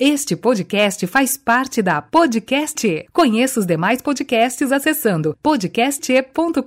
[0.00, 3.04] Este podcast faz parte da Podcast.
[3.12, 6.62] Conheça os demais podcasts acessando podcast.com.br.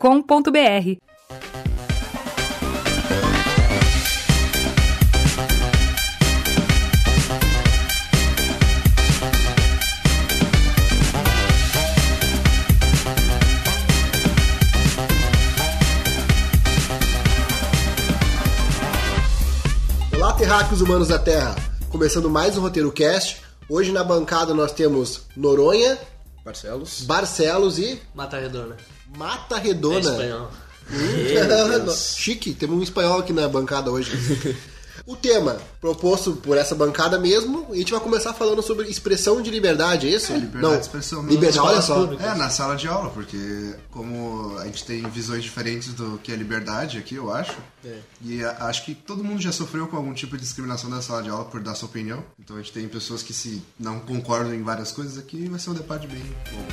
[20.13, 21.70] Olá, terráqueos humanos da Terra!
[21.91, 23.41] Começando mais um Roteiro Cast.
[23.69, 25.97] Hoje na bancada nós temos Noronha,
[26.43, 27.01] Barcelos.
[27.03, 28.77] Barcelos e Mata Redonda.
[29.17, 29.99] Mata É Redona.
[29.99, 30.51] espanhol.
[31.95, 34.11] Chique, temos um espanhol aqui na bancada hoje.
[35.11, 39.49] o tema proposto por essa bancada mesmo, a gente vai começar falando sobre expressão de
[39.49, 40.31] liberdade, é isso?
[40.33, 41.23] Liberdade de expressão.
[41.23, 41.95] não Liberdade, olha só.
[42.01, 42.25] públicas.
[42.25, 46.35] É, na sala de aula, porque como a gente tem visões diferentes do que é
[46.35, 47.57] liberdade aqui, eu acho.
[47.83, 47.97] É.
[48.23, 51.23] E a- acho que todo mundo já sofreu com algum tipo de discriminação na sala
[51.23, 52.23] de aula por dar sua opinião.
[52.39, 55.71] Então a gente tem pessoas que se não concordam em várias coisas aqui, vai ser
[55.71, 56.21] um debate bem
[56.51, 56.65] bom.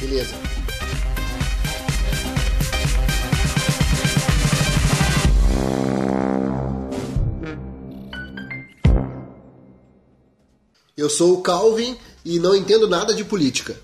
[0.00, 0.34] Beleza.
[11.00, 13.74] Eu sou o Calvin e não entendo nada de política.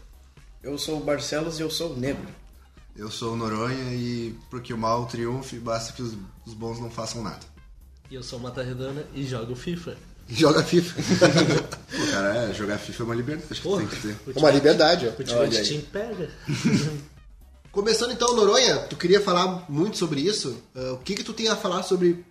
[0.63, 2.29] Eu sou o Barcelos e eu sou negro.
[2.95, 6.13] Eu sou o Noronha e porque o mal triunfe, basta que os,
[6.47, 7.41] os bons não façam nada.
[8.11, 9.97] E eu sou Mata Redonda e jogo FIFA.
[10.29, 11.03] Joga FIFA.
[11.89, 14.17] Pô, cara, é, jogar FIFA é uma liberdade que Porra, tem que ter.
[14.35, 15.11] É uma liberdade, ó.
[15.11, 15.69] Ultimate aí.
[15.69, 16.31] Team pega.
[17.71, 20.61] Começando então, Noronha, tu queria falar muito sobre isso.
[20.75, 22.25] Ah, o que que tu tem a falar sobre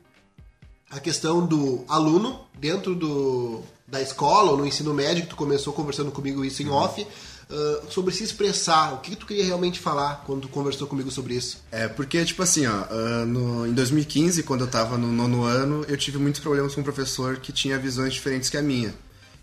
[0.89, 5.71] a questão do aluno dentro do, da escola ou no ensino médio, que tu começou
[5.71, 7.05] conversando comigo isso em off,
[7.49, 8.93] ah, sobre se expressar.
[8.93, 11.59] O que que tu queria realmente falar quando tu conversou comigo sobre isso?
[11.71, 15.85] É, porque, tipo assim, ó, ah, no- em 2015, quando eu tava no nono ano,
[15.87, 18.93] eu tive muitos problemas com um professor que tinha visões diferentes que a minha.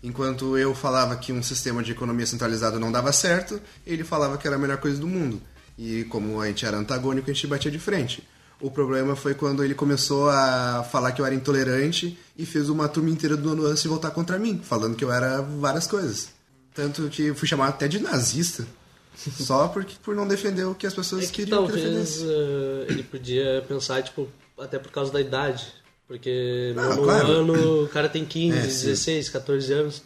[0.03, 4.45] Enquanto eu falava que um sistema de economia centralizado não dava certo, ele falava que
[4.45, 5.41] era a melhor coisa do mundo.
[5.79, 8.21] E como a gente era antagônico, a gente batia de frente.
[8.63, 12.87] O problema foi quando ele começou a falar que eu era intolerante e fez uma
[12.87, 16.29] turma inteira do nono ano se voltar contra mim, falando que eu era várias coisas.
[16.73, 18.65] Tanto que fui chamado até de nazista.
[19.15, 22.23] Só porque, por não defender o que as pessoas É que queriam que talvez defendesse.
[22.25, 25.67] eh, ele podia pensar, tipo, até por causa da idade.
[26.07, 27.27] Porque Ah, no claro.
[27.27, 28.87] ano o cara tem 15, É, sim.
[28.87, 30.01] 16, 14 anos.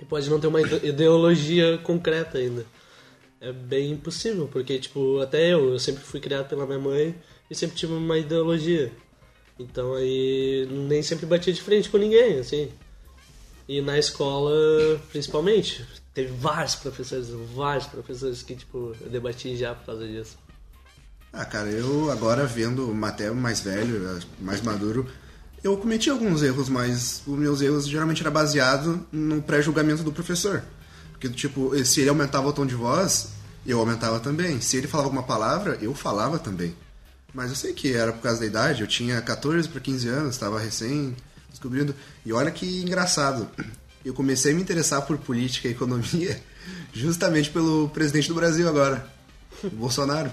[0.00, 2.64] E pode não ter uma ide- ideologia concreta ainda.
[3.40, 7.14] É bem impossível, porque, tipo, até eu, eu sempre fui criado pela minha mãe
[7.54, 8.92] sempre tive uma ideologia.
[9.58, 12.70] Então aí nem sempre batia de frente com ninguém, assim.
[13.68, 14.52] E na escola,
[15.10, 20.36] principalmente, teve vários professores, vários professores que, tipo, eu debati já por causa disso.
[21.32, 25.08] Ah, cara, eu agora vendo até mais velho, mais maduro,
[25.64, 30.62] eu cometi alguns erros, mas os meus erros geralmente era baseado no pré-julgamento do professor.
[31.10, 33.30] Porque, tipo, se ele aumentava o tom de voz,
[33.66, 34.60] eu aumentava também.
[34.60, 36.76] Se ele falava alguma palavra, eu falava também.
[37.34, 40.34] Mas eu sei que era por causa da idade, eu tinha 14 para 15 anos,
[40.34, 41.16] estava recém
[41.50, 41.92] descobrindo.
[42.24, 43.48] E olha que engraçado,
[44.04, 46.40] eu comecei a me interessar por política e economia
[46.94, 49.04] justamente pelo presidente do Brasil agora,
[49.64, 50.30] o Bolsonaro.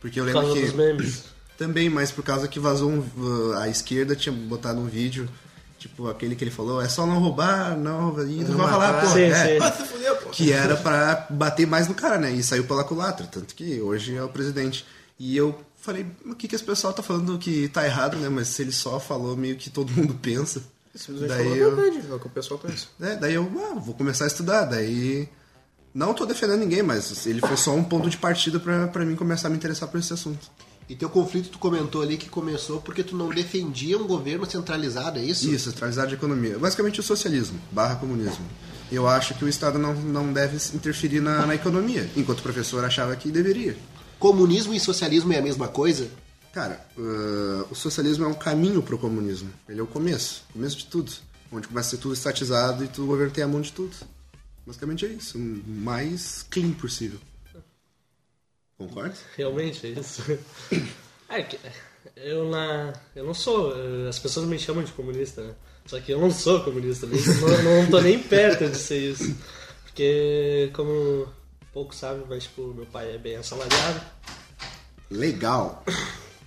[0.00, 1.24] Porque eu Por lembro causa que dos memes.
[1.56, 5.28] também, mas por causa que vazou um, uh, a esquerda tinha botado um vídeo,
[5.78, 9.00] tipo aquele que ele falou, é só não roubar, não roubar, e não vai falar,
[9.00, 9.92] pô, Sim, é, sim.
[10.32, 12.32] que era pra bater mais no cara, né?
[12.32, 14.84] E saiu pela culatra, tanto que hoje é o presidente.
[15.18, 18.28] E eu falei, o que que esse pessoal tá falando que tá errado, né?
[18.28, 20.62] Mas se ele só falou meio que todo mundo pensa.
[20.94, 22.86] Daí falou a eu, verdade, é o que o pessoal pensa.
[23.00, 25.28] é, daí eu ah, vou começar a estudar, daí
[25.94, 29.16] não tô defendendo ninguém, mas ele foi só um ponto de partida pra, pra mim
[29.16, 30.50] começar a me interessar por esse assunto.
[30.88, 35.18] E teu conflito tu comentou ali que começou porque tu não defendia um governo centralizado,
[35.18, 35.50] é isso?
[35.50, 36.58] Isso, centralizado de economia.
[36.58, 38.44] Basicamente o socialismo, barra comunismo.
[38.90, 42.84] Eu acho que o Estado não, não deve interferir na, na economia, enquanto o professor
[42.84, 43.76] achava que deveria.
[44.22, 46.08] Comunismo e socialismo é a mesma coisa?
[46.52, 49.52] Cara, uh, o socialismo é um caminho pro comunismo.
[49.68, 51.10] Ele é o começo, o começo de tudo.
[51.50, 53.96] Onde começa a ser tudo estatizado e tu o governo tem a mão de tudo.
[54.64, 57.18] Basicamente é isso, o mais clean possível.
[58.78, 59.16] Concorda?
[59.36, 60.22] Realmente, é isso.
[61.28, 61.58] É que
[62.14, 63.72] eu, na, eu não sou.
[63.76, 65.52] eh, As pessoas me chamam de comunista, né?
[65.86, 67.20] Só que eu não sou comunista, nem,
[67.64, 69.34] não, não tô nem perto de ser isso.
[69.82, 71.26] Porque, como
[71.72, 74.00] pouco sabe, mas tipo, meu pai é bem assalariado.
[75.10, 75.84] Legal.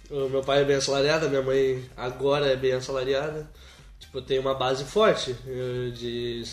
[0.09, 3.49] O meu pai é bem assalariado, minha mãe agora é bem assalariada.
[3.99, 6.43] Tipo, eu tenho uma base forte eh, de,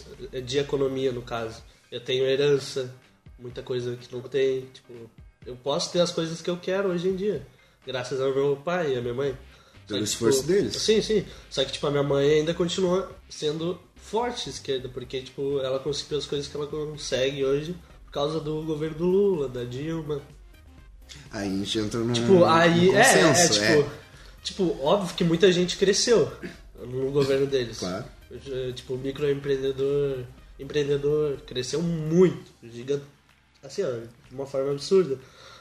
[0.43, 1.63] de economia, no caso.
[1.91, 2.95] Eu tenho herança,
[3.39, 4.63] muita coisa que não tem.
[4.73, 5.11] Tipo,
[5.45, 7.47] eu posso ter as coisas que eu quero hoje em dia.
[7.87, 9.37] Graças ao meu pai e à minha mãe.
[9.87, 10.77] Pelo que, esforço tipo, deles.
[10.77, 11.27] Sim, sim.
[11.51, 16.19] Só que, tipo, a minha mãe ainda continua sendo forte esquerda, porque tipo, ela conseguiu
[16.19, 17.77] as coisas que ela consegue hoje
[18.13, 20.21] por causa do governo do Lula, da Dilma.
[21.31, 23.91] Aí a gente entra num, Tipo, aí num é, é, consenso, tipo,
[24.43, 26.31] tipo, óbvio que muita gente cresceu
[26.79, 27.79] no governo deles.
[27.79, 28.05] Claro.
[28.75, 30.25] Tipo, o microempreendedor,
[30.61, 33.03] empreendedor cresceu muito, gigante,
[33.63, 33.91] assim, ó,
[34.29, 35.19] de uma forma absurda.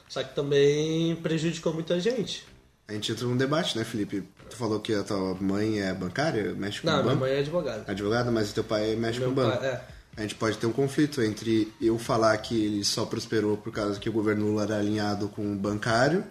[0.09, 2.45] Só que também prejudicou muita gente.
[2.87, 4.23] A gente entra num debate, né, Felipe?
[4.49, 7.19] Tu falou que a tua mãe é bancária, mexe com Não, o minha banco.
[7.21, 7.85] mãe é advogada.
[7.89, 9.57] Advogada, mas o teu pai mexe Meu com o banco.
[9.57, 9.81] pai- é.
[10.21, 13.99] A gente pode ter um conflito entre eu falar que ele só prosperou por causa
[13.99, 16.23] que o governo Lula era alinhado com o bancário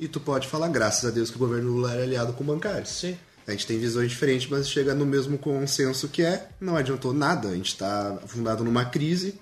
[0.00, 2.46] e tu pode falar, graças a Deus, que o governo Lula era alinhado com o
[2.46, 2.84] bancário.
[2.86, 3.16] Sim.
[3.46, 7.48] A gente tem visões diferentes, mas chega no mesmo consenso que é, não adiantou nada.
[7.48, 9.40] A gente está fundado numa crise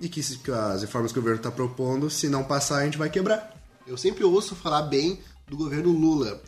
[0.00, 2.84] e que se- que as reformas que o governo está propondo, se não passar, a
[2.84, 3.56] gente vai quebrar.
[3.86, 6.40] Eu sempre ouço falar bem do governo Lula.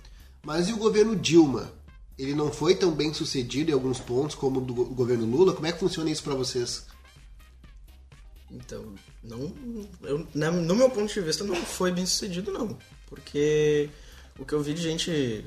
[0.44, 1.72] Mas e o governo Dilma?
[2.18, 5.54] Ele não foi tão bem sucedido em alguns pontos como o do go- governo Lula?
[5.54, 6.84] Como é que funciona isso pra vocês?
[8.52, 8.84] Então,
[9.22, 9.52] não,
[10.02, 12.76] eu, na- no meu ponto de vista, não foi bem sucedido, não.
[13.06, 13.88] Porque
[14.38, 15.44] o que eu vi de gente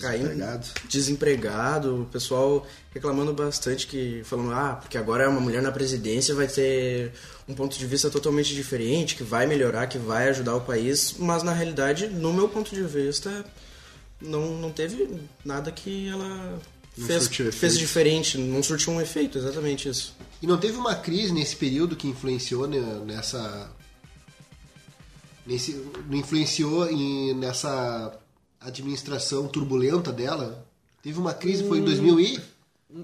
[0.00, 0.66] caindo, Desempregado.
[0.88, 6.34] desempregado, o pessoal reclamando bastante que falando, ah, porque agora é uma mulher na presidência
[6.34, 7.12] vai ter
[7.48, 11.42] um ponto de vista totalmente diferente, que vai melhorar, que vai ajudar o país, mas
[11.44, 13.44] na realidade, no meu ponto de vista,
[14.20, 15.08] não, não teve
[15.44, 16.58] nada que ela
[16.96, 20.14] Não fez, surtiu fez diferente, não surtiu um efeito, exatamente isso.
[20.40, 23.70] E não teve uma crise nesse período que influenciou ne- nessa.
[25.46, 28.18] Nesse, influenciou em, nessa
[28.60, 30.66] administração turbulenta dela?
[31.02, 32.40] Teve uma crise, foi em 2000 e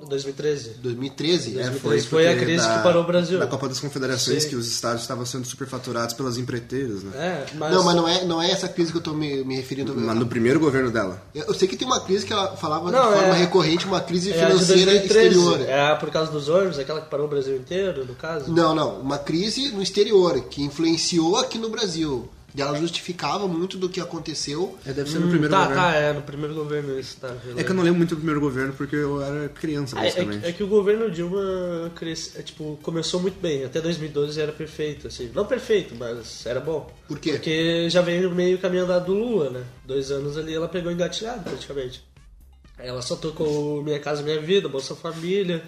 [0.09, 0.71] 2013.
[0.81, 1.51] 2013?
[1.59, 3.39] É, 2013 foi a crise da- que parou o Brasil.
[3.39, 4.49] Da Copa das Confederações, Sim.
[4.51, 7.11] que os estados estavam sendo superfaturados pelas empreiteiras, né?
[7.17, 7.73] É, mas...
[7.75, 9.95] Não, mas não é, não é essa crise que eu tô me, me referindo.
[9.97, 11.21] Mas no primeiro governo dela.
[11.35, 14.01] Eu sei que tem uma crise que ela falava Não, de forma é- recorrente, uma
[14.01, 15.29] crise É a de financeira 2013.
[15.29, 15.61] exterior.
[15.69, 18.51] É por causa dos ônibus, aquela que parou o Brasil inteiro, no caso?
[18.53, 22.29] Não, não, uma crise no exterior, que influenciou aqui no Brasil.
[22.55, 24.77] E ela justificava muito do que aconteceu.
[24.85, 25.83] É, deve ser no primeiro tá, governo.
[25.83, 27.33] tá, é, no primeiro governo isso, tá.
[27.57, 30.05] É que eu não lembro muito do primeiro governo porque eu era criança, Ah, é,
[30.07, 30.41] basicamente.
[30.43, 33.65] que- é que o governo Dilma cresce, é, tipo, começou muito bem.
[33.65, 35.31] Até 2012 era perfeito, assim.
[35.35, 36.93] Não perfeito, mas era bom.
[37.07, 37.33] Por quê?
[37.35, 39.63] Porque já veio meio caminho andado do Lula, né?
[39.85, 42.03] Dois anos ali ela pegou engatilhado, praticamente.
[42.79, 45.63] Aí ela só tocou Minha Casa Minha Vida, Bolsa Família,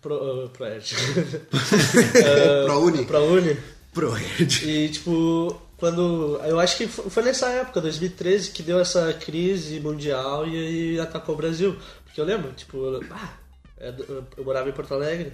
[0.00, 0.94] Pro, uh, Proerd.
[0.94, 1.46] uh,
[2.66, 3.04] ProUni.
[3.06, 3.56] ProUni.
[3.92, 4.68] Proerd.
[4.68, 6.38] E, tipo, quando.
[6.44, 11.00] Eu acho que fo- foi nessa época, 2013, que deu essa crise mundial e aí
[11.00, 11.76] atacou o Brasil.
[12.04, 13.34] Porque eu lembro, tipo, eu- ah,
[13.78, 15.32] é do- eu morava em Porto Alegre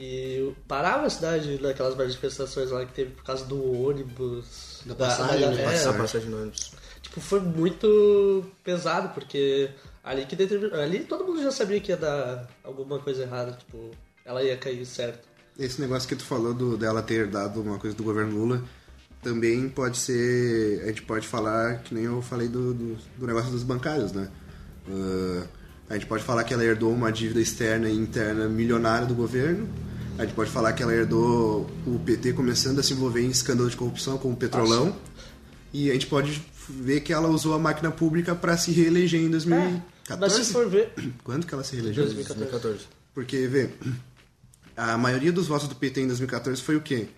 [0.00, 4.80] e parava a cidade naquelas manifestações lá que teve por causa do ônibus.
[4.84, 5.62] Da passagem, né?
[5.62, 6.72] é, Essa passagem no ônibus.
[7.00, 9.70] Tipo, foi muito pesado, porque
[10.02, 10.72] ali que determin...
[10.72, 13.92] ali todo mundo já sabia que ia dar alguma coisa errada, tipo,
[14.24, 15.28] ela ia cair certo.
[15.56, 18.62] Esse negócio que tu falou do, dela ter dado uma coisa do governo Lula
[19.22, 20.82] também pode ser.
[20.84, 24.28] A gente pode falar, que nem eu falei do, do, do negócio dos bancários, né?
[24.88, 25.46] Ah,
[25.90, 29.68] a gente pode falar que ela herdou uma dívida externa e interna milionária do governo.
[30.18, 33.70] A gente pode falar que ela herdou o PT começando a se envolver em escândalo
[33.70, 34.94] de corrupção como o Petrolão.
[35.72, 39.30] E a gente pode ver que ela usou a máquina pública para se reeleger em
[39.30, 39.80] 2014.
[40.20, 40.92] Mas se for ver.
[41.24, 42.04] Quando que ela se reelegeu?
[42.04, 42.80] 2014.
[43.14, 43.70] Porque, vê,
[44.76, 47.08] a maioria dos votos do PT em 2014 foi o quê?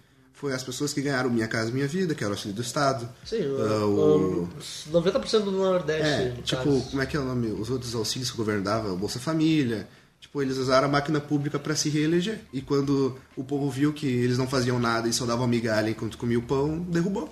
[0.40, 3.06] Foi as pessoas que ganharam Minha Casa Minha Vida, que era o auxílio do Estado.
[3.26, 4.48] Sim, Ah, o, o-
[4.90, 6.02] 90% do Nordeste.
[6.08, 6.82] É, no tipo, caso.
[6.90, 7.48] como é que é o nome?
[7.50, 9.86] Os outros auxílios que o governo dava, o Bolsa Família.
[10.18, 12.40] Tipo, eles usaram a máquina pública para se reeleger.
[12.54, 16.16] E quando o povo viu que eles não faziam nada e só davam migalha enquanto
[16.16, 17.30] comia o pão, derrubou.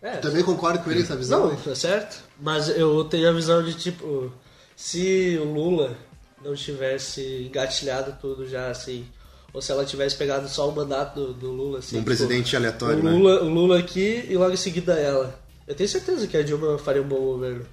[0.00, 1.50] É, Também concordo com ele essa visão.
[1.50, 2.20] Não, tá certo.
[2.40, 4.32] Mas eu tenho a visão de tipo,
[4.74, 5.96] se o Lula
[6.44, 9.06] não tivesse engatilhado tudo já assim,
[9.52, 11.96] ou se ela tivesse pegado só o mandato do, do Lula assim.
[11.96, 13.10] Um tipo, presidente aleatório, o né?
[13.10, 15.38] Lula, O Lula aqui e logo em seguida ela.
[15.66, 17.66] Eu tenho certeza que a Dilma faria um bom governo.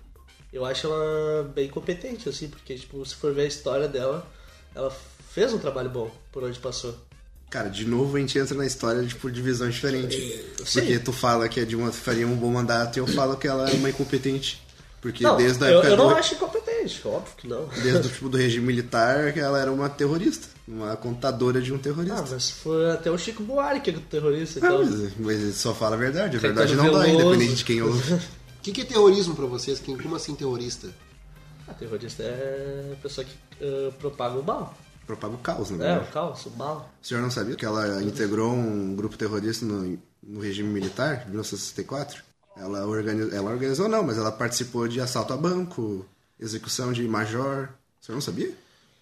[0.51, 4.27] Eu acho ela bem competente, assim, porque tipo, se for ver a história dela,
[4.75, 4.91] ela
[5.31, 6.95] fez um trabalho bom por onde passou.
[7.49, 10.15] Cara, de novo a gente entra na história de por divisão diferente.
[10.63, 10.81] Sim.
[10.81, 13.67] Porque tu fala que a Dilma faria um bom mandato e eu falo que ela
[13.69, 14.61] é uma incompetente.
[15.01, 16.68] Porque Não, desde a eu, época eu não do, acho incompetente,
[17.05, 17.67] óbvio que não.
[17.83, 21.75] desde o tipo do regime militar que ela era uma terrorista, uma contadora de um
[21.75, 22.25] Ah, terrorista.
[22.31, 24.85] mas foi até o Chico Buarque que é terrorista, Ah, então.
[24.85, 28.13] mas, mas ele só fala a verdade, a verdade não dá, independente de quem ouve.
[28.13, 28.19] O
[28.61, 29.79] que, que é terrorismo pra vocês?
[29.79, 30.89] Quem- Como assim terrorista?
[31.67, 34.75] Ah, terrorista é a pessoa que ah, propaga o mal.
[35.07, 36.91] Propaga o caos, na É, o caos, o mal.
[37.01, 41.29] O senhor não sabia que ela integrou um grupo terrorista no, no regime militar, em
[41.31, 42.23] 1964?
[42.55, 46.05] Ela organizou, ela organizou não, mas ela participou de assalto a banco,
[46.39, 47.69] execução de major.
[48.01, 48.51] Você não sabia?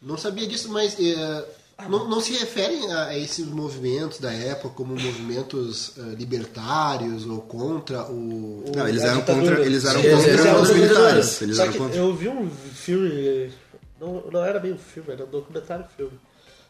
[0.01, 1.45] Não sabia disso, mas eh,
[1.89, 7.41] não, não se referem a, a esses movimentos da época como movimentos eh, libertários ou
[7.41, 8.63] contra o.
[8.75, 11.41] Não, eles eram contra, eles eram Sim, contra eles eram os militares.
[11.41, 11.97] Eles eram contra.
[11.97, 13.51] eu vi um filme,
[13.99, 16.19] não, não era bem um filme, era um documentário filme,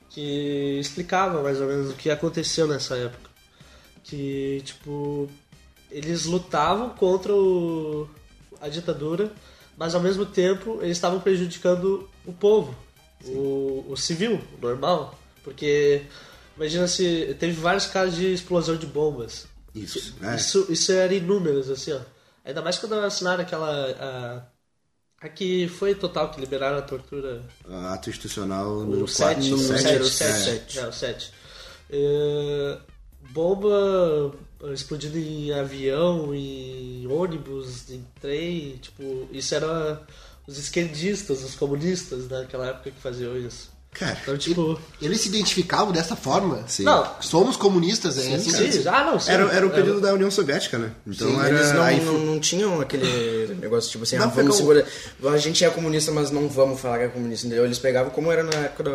[0.10, 3.28] que explicava mais ou menos o que aconteceu nessa época.
[4.04, 5.30] Que, tipo,
[5.92, 8.08] eles lutavam contra o-
[8.62, 9.30] a ditadura,
[9.78, 12.76] mas ao mesmo tempo eles estavam prejudicando o povo,
[13.26, 15.18] o, o civil, o normal.
[15.44, 16.02] Porque,
[16.58, 19.48] imagina se teve vários casos de explosão de bombas.
[19.74, 20.36] Isso, é.
[20.36, 22.00] Isso, isso era inúmeros, assim, ó.
[22.44, 24.48] Ainda mais quando assinaram aquela.
[25.22, 27.44] A, a que foi total, que liberaram a tortura.
[27.92, 29.50] Ato institucional número O 7.
[29.50, 29.54] 4.
[29.54, 30.00] O sete, 7.
[30.00, 30.74] o O sete.
[30.74, 30.80] 7.
[30.80, 31.34] É, o 7.
[31.90, 32.78] É,
[33.32, 34.34] bomba
[34.74, 38.78] explodindo em avião, em ônibus, em trem.
[38.78, 40.06] Tipo, isso era
[40.48, 43.77] os esquerdistas, os comunistas naquela época que faziam isso.
[44.00, 44.80] Cara, Então, tipo.
[45.02, 46.64] Eles se identificavam dessa forma?
[46.68, 46.84] sim.
[46.84, 48.72] Não, Somos comunistas, é assim?
[48.72, 49.32] sim, ah, não, sim.
[49.32, 50.92] Era, era o período da União Soviética, né?
[51.06, 51.50] Então Sim, era.
[51.50, 55.34] Eles não, aí não, não tinham aquele negócio tipo assim, Não, ah, vamos como- segurar.
[55.34, 57.66] A gente é comunista, mas não vamos falar que é comunista, entendeu?
[57.66, 58.92] Eles pegavam como era na época da.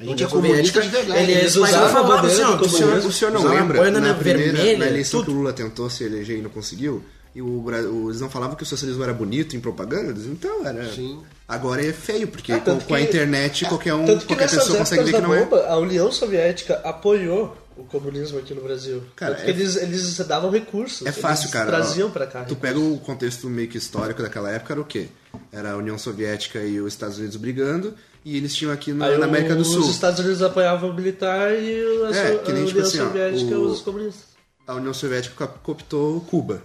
[0.00, 1.30] A gente é comunista de verdade.
[1.30, 3.90] Eles, usavam a bandeira ó, do O senhor, o senhor não lembra?
[3.90, 7.04] na, na primeira, vermelha, na eleição que o Lula tentou se eleger e não conseguiu,
[7.34, 7.64] e o,
[8.08, 10.24] eles não falavam que o socialismo era bonito em propagandas?
[10.24, 10.90] Então era.
[10.92, 11.20] Sim.
[11.48, 14.76] Agora é feio, porque É, com, com a que- internet qualquer um, que qualquer pessoa
[14.78, 15.48] consegue ver que não é.
[15.68, 19.02] a União Soviética apoiou o comunismo aqui no Brasil.
[19.16, 21.06] Cara, que é- eles, eles davam recursos.
[21.06, 21.66] É fácil, eles cara.
[21.68, 22.44] traziam Ó, pra cá.
[22.44, 25.08] Tu pega o contexto meio que histórico daquela época, era o quê?
[25.50, 29.24] Era a União Soviética e os Estados Unidos brigando, e eles tinham aqui na, na
[29.24, 29.88] América do os Sul.
[29.90, 33.00] Estados Unidos apoiavam o militar e a, É, so- que nem, a tipo União assim,
[33.00, 34.24] ó, Soviética o- os comunistas.
[34.66, 36.60] A União Soviética co- cooptou Cuba.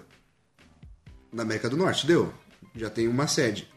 [1.32, 2.34] Na América do Norte, deu.
[2.76, 3.72] Já tem uma sede.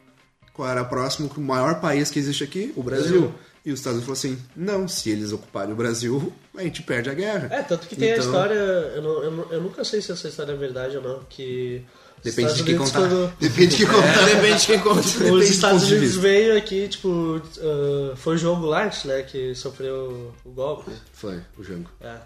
[0.56, 2.72] Qual era o próximo, o maior país que existe aqui?
[2.74, 3.20] O Brasil.
[3.20, 3.34] Brasil.
[3.62, 7.10] E os Estados Unidos falaram assim: não, se eles ocuparem o Brasil, a gente perde
[7.10, 7.48] a guerra.
[7.52, 10.10] É, tanto que tem a Então- história, eu, não, eu, não- eu nunca sei se
[10.12, 11.82] essa história é verdade ou não, que...
[12.24, 13.00] Depende de quem contar.
[13.00, 14.24] quando- Depende de que contar.
[14.24, 15.02] Depende de quem conta.
[15.02, 19.54] Depende Os do Estados Unidos veio aqui, tipo, ah, foi o João Goulart, né, que
[19.54, 20.90] sofreu o golpe.
[21.12, 21.90] Foi, o Jango.
[22.00, 22.16] É.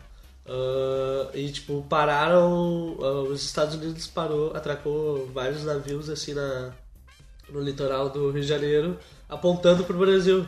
[0.47, 2.97] Ah, e tipo, pararam.
[3.01, 6.71] ah, os Estados Unidos parou, atracou vários navios assim na,
[7.53, 8.97] no litoral do Rio de Janeiro,
[9.29, 10.47] apontando pro Brasil.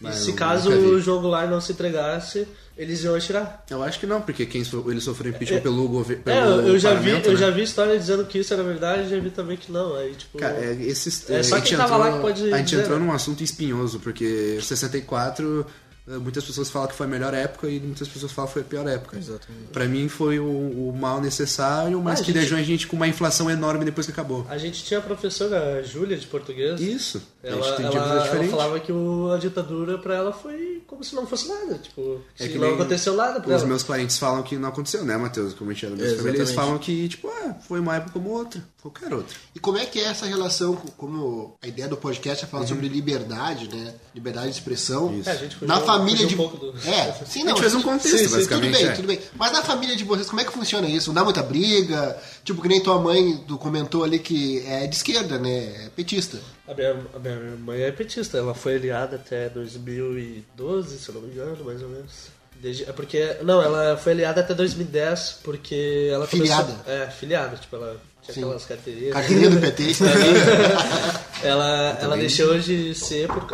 [0.00, 0.88] Mas e se eu caso nunca vi.
[0.88, 3.64] o João Goulart não se entregasse, eles iam atirar.
[3.70, 6.22] Eu acho que não, porque quem so, ele sofreu impeachment pelo governo.
[6.26, 7.36] É, eu, eu já vi, eu né?
[7.36, 9.94] já vi história dizendo que isso era verdade, já vi também que não.
[9.94, 10.36] Aí, tipo.
[10.36, 12.70] Cara, é, esses, É só a gente quem tava entrou- lá que pode A gente
[12.70, 13.06] dizer, entrou né?
[13.06, 15.72] num assunto espinhoso, porque 64, eh,
[16.06, 18.64] muitas pessoas falam que foi a melhor época e muitas pessoas falam que foi a
[18.66, 19.16] pior época.
[19.16, 19.68] Exatamente.
[19.72, 22.96] Pra mim foi o, o mal necessário, mas Ah, que gente- deixou a gente com
[22.96, 24.46] uma inflação enorme depois que acabou.
[24.50, 26.80] A gente tinha a professora Júlia de português.
[26.80, 27.22] Isso.
[27.44, 31.02] A Ela, gente tem ela, ela falava que o- a ditadura pra ela foi como
[31.04, 31.74] se não fosse nada.
[31.78, 33.66] Tipo, É que não aconteceu nada pra Os ela.
[33.68, 35.54] meus parentes falam que não aconteceu, né, Matheus?
[35.54, 38.12] Como a gente era da mesma família, eles falam que, tipo, ah, foi uma época
[38.12, 39.34] como outra, qualquer outra.
[39.54, 42.66] E como é que é essa relação, com- como a ideia do podcast é falar
[42.66, 43.94] sobre liberdade, né?
[44.14, 45.12] Liberdade de expressão.
[45.18, 45.28] Isso.
[45.28, 46.34] É, a gente fugiu- Na família de.
[46.34, 47.50] um pouco do- É, sim, A não.
[47.50, 48.92] gente fez um contexto, sim, sim, basicamente, Tudo bem, é.
[48.94, 49.20] tudo bem.
[49.36, 51.08] Mas na família de vocês, como é que funciona isso?
[51.08, 52.16] Não dá muita briga?
[52.44, 55.86] Tipo, que nem tua mãe comentou ali que é de esquerda, né?
[55.86, 56.38] É petista.
[56.66, 61.22] A minha, a minha mãe é petista, ela foi aliada até 2012, se eu não
[61.22, 62.28] me engano, mais ou menos.
[62.60, 63.36] Desde, é porque.
[63.42, 66.72] Não, ela foi aliada até 2010, porque ela Filiada.
[66.72, 66.92] começou.
[66.92, 68.40] É, filiada, tipo, ela tinha Sim.
[68.42, 69.12] aquelas carteirinhas.
[69.12, 69.82] Carteirinha do PT.
[71.42, 73.44] ela, ela deixou de ser por,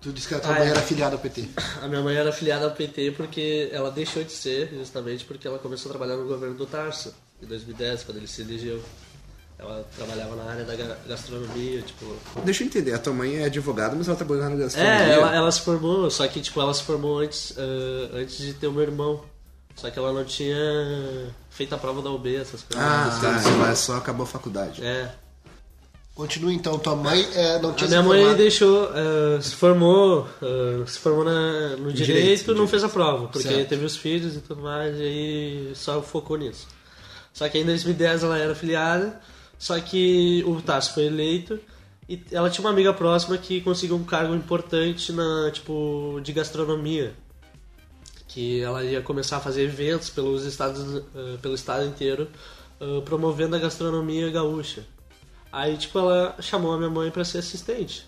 [0.00, 0.70] tu disse que a tua Ah, mãe é.
[0.70, 1.48] era filiada ao PT.
[1.82, 5.58] A minha mãe era afiliada ao PT porque ela deixou de ser, justamente porque ela
[5.58, 8.80] começou a trabalhar no governo do Tarso, em 2010, quando ele se elegeu.
[9.58, 12.14] Ela trabalhava na área da ga- gastronomia, tipo...
[12.44, 15.02] Deixa eu entender, a tua mãe é advogada, mas ela trabalha na gastronomia.
[15.04, 18.54] É, ela, ela se formou, só que tipo, ela se formou antes, ah, antes de
[18.54, 19.20] ter o meu irmão.
[19.74, 20.56] Só que ela não tinha
[21.50, 22.76] feito a prova da UB, essas coisas.
[22.84, 24.84] Ah, tá, ela só acabou a faculdade.
[24.84, 25.10] É.
[26.14, 28.38] Continua então, tua mãe é, não A tinha minha se mãe formado.
[28.38, 33.28] deixou, ah, se formou, ah, se formou na- no direito, direito, não fez a prova,
[33.28, 33.68] porque Certo.
[33.68, 36.66] teve os filhos e tudo mais, e aí só focou nisso.
[37.32, 39.20] Só que em 2010 ela era filiada,
[39.58, 41.58] só que o Tarso foi eleito
[42.08, 47.12] e ela tinha uma amiga próxima que conseguiu um cargo importante na tipo de gastronomia,
[48.26, 52.28] que ela ia começar a fazer eventos pelos estados, ah, pelo estado inteiro,
[52.80, 54.84] ah, promovendo a gastronomia gaúcha.
[55.50, 58.06] Aí, tipo, ela chamou a minha mãe pra ser assistente.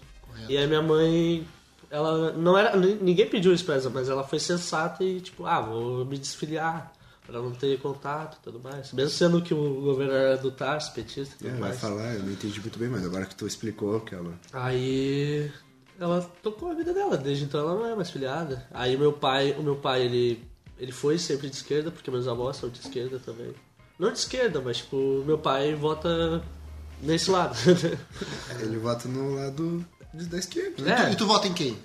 [0.49, 1.47] E aí minha mãe,
[1.91, 5.47] ela não era, ni- ninguém pediu isso pra ela, mas ela foi sensata e tipo,
[5.47, 6.93] ah, vou me desfiliar
[7.31, 8.93] Pra não ter contato e tudo mais.
[8.93, 11.81] Mesmo sendo que o governo era do Tarso, petista e É, tudo vai mais.
[11.81, 14.35] falar, eu não entendi muito bem, mas agora que tu explicou que ela.
[14.53, 15.51] Aí
[16.01, 18.67] ela tocou a vida dela, desde então ela não é mais filiada.
[18.73, 20.43] Aí meu pai, o meu pai, ele,
[20.79, 23.53] ele foi sempre de esquerda, porque meus avós são de esquerda também.
[23.99, 26.43] Não de esquerda, mas tipo, meu pai vota
[27.03, 27.55] nesse lado.
[28.61, 30.83] Ele vota no lado da esquerda.
[30.83, 31.07] E, É.
[31.07, 31.79] tu, e tu vota em quem?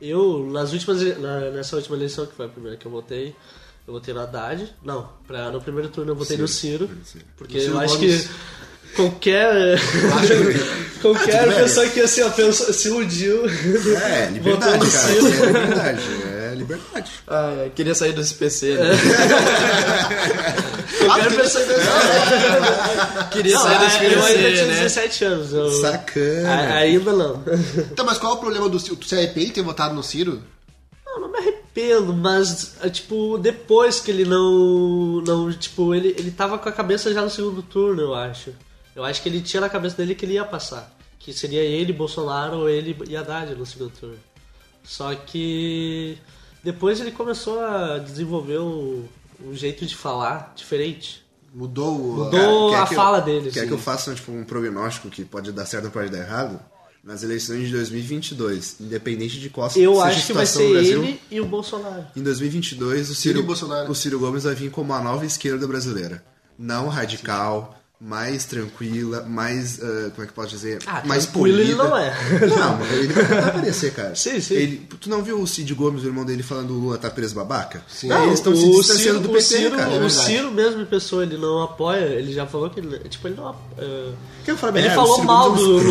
[0.00, 3.34] Eu, nas últimas, na- nessa última eleição, que foi a primeira que eu votei,
[3.86, 4.74] eu votei no Haddad.
[4.84, 6.88] Não, pra, no primeiro turno eu votei no Ciro.
[7.36, 8.22] Porque Ciro eu acho Gomes.
[8.22, 8.28] que
[8.96, 9.78] qualquer.
[11.02, 13.44] qualquer pessoa que assim, ó, pensou, se iludiu.
[13.46, 15.08] É, votou liberdade, no cara.
[15.08, 15.26] Ciro.
[15.26, 16.02] É liberdade.
[16.52, 17.10] É liberdade.
[17.26, 18.90] Ah, eu queria sair do SPC, né?
[21.04, 21.64] Qualquer pessoa
[23.30, 24.74] queria Não, sair do eu ainda SPC, tinha né?
[24.82, 25.52] 17 anos.
[25.52, 25.70] Eu...
[25.80, 26.50] Sacana.
[26.50, 27.42] A- Ainda não.
[27.90, 28.96] Então, mas qual é o problema do Ciro?
[28.96, 30.42] Tu se arrepende de ter votado no Ciro?
[31.76, 35.20] Arrependo, mas, é, tipo, depois que ele não.
[35.22, 38.52] não tipo, ele, ele tava com a cabeça já no segundo turno, eu acho.
[38.94, 40.96] Eu acho que ele tinha na cabeça dele que ele ia passar.
[41.18, 44.18] Que seria ele, Bolsonaro, ou ele e Haddad no segundo turno.
[44.84, 46.16] Só que.
[46.62, 49.04] Depois ele começou a desenvolver um,
[49.44, 51.24] um jeito de falar diferente.
[51.52, 52.16] Mudou o.
[52.24, 52.70] Mudou.
[52.70, 53.66] Quer a eu- fala dele, Quer sim.
[53.66, 56.60] que eu faça tipo, um prognóstico que pode dar certo ou pode dar errado?
[57.04, 60.72] Nas eleições de 2022, independente de qual Eu seja a acho que vai situação ser
[60.72, 62.06] Brasil, ele e o Bolsonaro.
[62.16, 63.90] Em 2022, o Ciro Ciro, e Bolsonaro.
[63.90, 66.24] o Ciro Gomes vai vir como a nova esquerda brasileira.
[66.58, 69.80] Não radical, mais tranquila, mais.
[69.82, 70.78] ah, como é que pode dizer?
[70.86, 71.84] Ah, mais tranquilo ele polida.
[71.88, 72.14] não é.
[72.46, 74.14] Não, ele vai aparecer, cara.
[74.14, 74.54] Sim, sim.
[74.54, 77.34] Ele, tu não viu o Cid Gomes, o irmão dele, falando o Lula tá preso
[77.34, 77.82] babaca?
[77.88, 78.08] Sim.
[78.08, 79.92] Não, eles estão se o distanciando Ciro, do o PT, Ciro, cara.
[79.92, 80.10] é o.
[80.10, 83.54] Ciro mesmo em pessoa, ele não apoia, ele já falou que ele, tipo, ele não
[83.78, 84.12] eh,
[84.44, 84.88] Quer eu falar Ele?
[84.88, 85.84] É, falou mal é do Lula.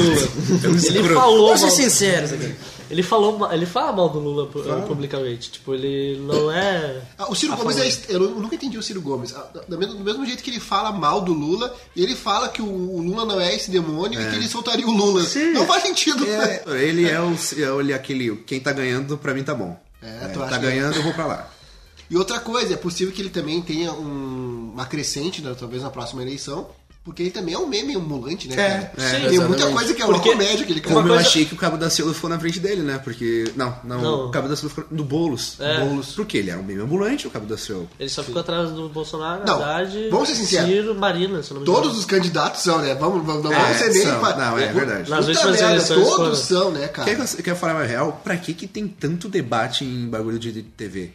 [0.64, 2.56] É um Ele falou Vamos ser sinceros aqui.
[2.94, 5.52] Ele falou, ele fala mal do Lula pu- publicamente.
[5.52, 7.92] Tipo, ele não é Ah, o Ciro Gomes favor.
[8.10, 8.14] é.
[8.16, 9.34] Eu nunca entendi o Ciro Gomes.
[9.36, 12.62] Ah, Do mesmo, do mesmo jeito que ele fala mal do Lula, ele fala que
[12.62, 15.24] o, o Lula não é esse demônio e que ele soltaria o Lula.
[15.24, 15.52] Sim.
[15.54, 16.24] Não faz sentido.
[16.26, 18.36] É, ele é o, é ele é aquele.
[18.46, 19.76] Quem tá ganhando, pra mim tá bom.
[20.02, 21.50] É, É, tu acha tá que- ganhando, eu vou pra lá.
[22.10, 25.90] E outra coisa, é possível que ele também tenha um, uma crescente, né, talvez na
[25.90, 26.68] próxima eleição,
[27.04, 28.92] porque ele também é um meme ambulante, né, cara?
[28.98, 30.96] é, Tem muita coisa que é uma Porque- comédia aquele cara.
[30.96, 32.98] Como coisa- eu achei que o Cabo da Silva ficou na frente dele, né?
[33.04, 33.52] Porque.
[33.56, 34.26] Não, não, Não.
[34.28, 35.58] o Cabo da Silva ficou no Boulos.
[35.60, 35.80] É.
[35.82, 36.14] Boulos.
[36.14, 37.88] Porque ele era um meme ambulante, o Cabo da Silva.
[38.00, 40.70] Ele só ficou atrás do Bolsonaro, Não, Haddad, vamos ser sinceros.
[40.70, 42.96] Ciro, Marina, se não me Todos os candidatos são, né?
[42.96, 44.04] Vamos, vamos, não É, vamos ser nem...
[44.04, 44.20] são.
[44.22, 45.10] pa- Não, é verdade.
[45.10, 46.36] Nas Puta últimas merda, eleições todos foram.
[46.36, 47.10] são, né, cara?
[47.10, 48.22] Quer, que eu- quer falar mais real?
[48.24, 51.12] Pra que, que tem tanto debate em bagulho de TV?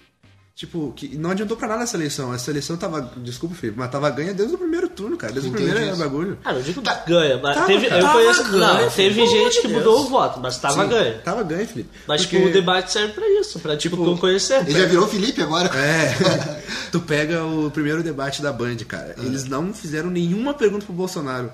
[0.59, 2.35] Tipo, que não adiantou pra nada essa eleição.
[2.35, 3.13] Essa eleição tava.
[3.19, 5.33] Desculpa, Felipe, mas tava ganha desde o primeiro turno, cara.
[5.33, 6.03] Desde Entendi o primeiro isso.
[6.03, 6.37] bagulho.
[6.45, 7.05] Ah, não digo Tá.
[7.07, 10.83] ganha, mas Tava- teve, eu conheço, não, teve gente que mudou o voto, mas tava
[10.83, 11.19] Sim, ganho.
[11.23, 11.91] Tava ganho, Felipe.
[12.09, 14.63] Mas Porque, tipo, o debate serve pra isso, pra tipo, conhecer.
[14.69, 15.71] Ele já virou Felipe agora.
[15.79, 16.63] É.
[16.91, 19.15] tu pega o primeiro debate da Band, cara.
[19.19, 21.47] Eles não fizeram nenhuma pergunta pro Bolsonaro.
[21.47, 21.51] O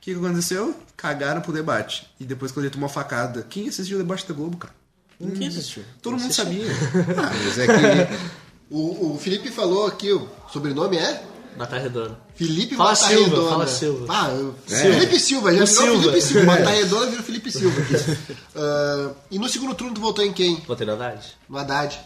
[0.00, 0.74] que, que aconteceu?
[0.96, 2.06] Cagaram pro debate.
[2.18, 4.72] E depois, quando ele tomou a facada, quem assistiu o debate da Globo, cara?
[5.20, 5.82] Ninguém assistiu.
[6.00, 6.64] Todo mundo sabia.
[7.18, 8.45] Ah, mas é que.
[8.70, 11.22] O, o Felipe falou aqui, o sobrenome é?
[11.58, 12.18] Redonda.
[12.34, 13.48] Felipe Fala Mata Silva, Redonda.
[13.50, 14.06] fala Silva.
[14.10, 16.02] Ah, eu- Felipe Silva, já O virou Silva.
[16.02, 16.44] Felipe Silva.
[16.52, 17.80] Mata Redonda virou Felipe Silva.
[18.54, 20.62] Ah, e no segundo turno tu votou em quem?
[20.66, 21.20] Votei na Haddad.
[21.48, 21.98] No Haddad.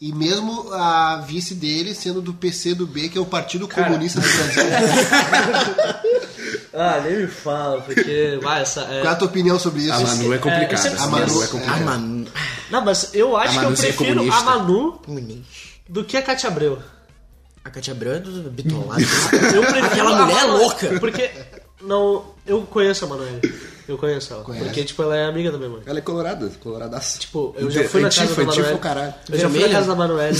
[0.00, 4.20] E mesmo a vice dele sendo do PC do B, que é o Partido Comunista
[4.20, 4.62] do Brasil.
[6.72, 8.38] Ah, nem me fala, porque.
[8.40, 8.82] Vai, essa.
[8.82, 9.92] é- Qual é a tua opinião sobre isso?
[9.92, 10.76] A Manu é eu complicada.
[10.76, 11.06] sempre a.
[11.08, 11.48] Manu é É.
[11.48, 11.98] complicada.
[12.70, 14.42] Não, mas eu acho A que eu prefiro a comunista.
[14.44, 15.69] Manu Comunista.
[15.90, 16.78] Do que a Katia Abreu.
[17.64, 19.02] A Katia Abreu é do bitolado.
[19.54, 21.00] Eu prefiro Aquela mulher é louca.
[21.00, 21.30] Porque.
[21.82, 22.34] Não.
[22.46, 23.40] Eu conheço a Manuela.
[23.90, 24.44] Eu conheço ela.
[24.44, 24.64] Conhece?
[24.64, 25.80] Porque, tipo, ela é amiga da minha mãe.
[25.84, 27.18] Ela é colorada, coloradaça.
[27.18, 29.14] Tipo, eu já fui na casa da caralho.
[29.28, 30.32] Eu já fui na casa da Manuela.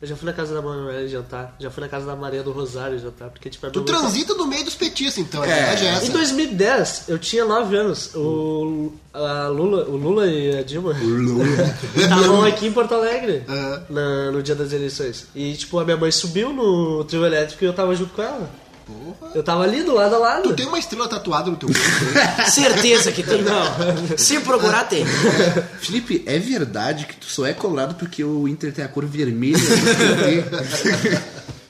[0.00, 1.56] Eu já fui na casa da Manuela jantar.
[1.58, 3.30] Já fui na casa da Maria do Rosário jantar.
[3.30, 5.42] Porque, tipo, a Tu transita no meio dos petistas, então.
[5.42, 5.54] A É.
[5.54, 6.12] verdade é Em essa.
[6.12, 8.14] 2010, eu tinha 9 anos.
[8.14, 10.92] O, a Lula, o Lula e a Dilma
[11.96, 13.82] estavam aqui em Porto Alegre Aham.
[13.90, 15.26] na- no dia das eleições.
[15.34, 18.48] E, tipo, a minha mãe subiu no trio elétrico e eu tava junto com ela.
[18.86, 19.32] Porra.
[19.34, 20.42] Eu tava ali do lado a lado.
[20.50, 21.82] Tu tem uma estrela tatuada no teu corpo.
[22.50, 23.42] Certeza que tem.
[23.42, 24.16] Não.
[24.18, 25.04] Se procurar, tem.
[25.80, 29.56] Felipe, é verdade que tu só é colorado porque o Inter tem a cor vermelha?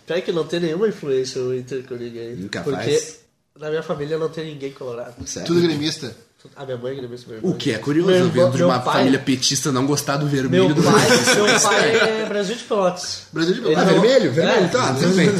[0.06, 2.36] Pior que não tem nenhuma influência o Inter com ninguém.
[2.36, 3.20] Nunca porque faz.
[3.58, 5.14] na minha família não tem ninguém colorado.
[5.26, 5.46] Sério?
[5.46, 6.14] Tudo gremista.
[6.56, 8.64] A minha mãe é gremista, meu irmão O que é curioso, Meu irmão- vendo de
[8.64, 12.54] uma pai- família petista não gostar do vermelho Meu do pai, meu pai é Brasil
[12.54, 13.22] de Pelotas.
[13.32, 14.26] Brasil de Ele Ah, não- vermelho?
[14.26, 14.28] É.
[14.28, 14.68] Vermelho?
[14.70, 15.30] Tá, tudo bem.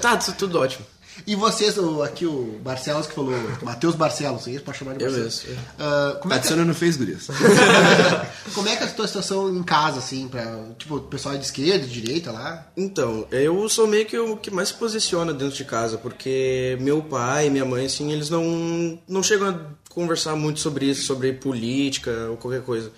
[0.00, 0.84] Tá, tudo, tudo ótimo.
[1.26, 4.62] E vocês, o- aqui o Barcelos que falou, Matheus Barcelos, é isso?
[4.64, 5.44] Pode chamar de Eu Barcelos.
[5.44, 7.26] mesmo, Ah, como, é que, Adiciona no Face, gurias.
[8.54, 11.38] como é que é a tua situação em casa, assim, pra, tipo, o pessoal é
[11.38, 12.66] de esquerda, de direita lá?
[12.76, 17.02] Então, eu sou meio que o que mais se posiciona dentro de casa, porque meu
[17.02, 19.58] pai e minha mãe, assim, eles não, não chegam a
[19.90, 22.90] conversar muito sobre isso, sobre política ou qualquer coisa.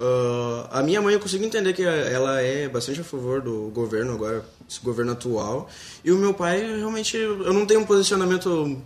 [0.00, 4.14] Ah, a minha mãe, eu consigo entender que ela é bastante a favor do governo
[4.14, 5.68] agora, esse governo atual.
[6.02, 8.80] E o meu pai, realmente, eu não tenho um posicionamento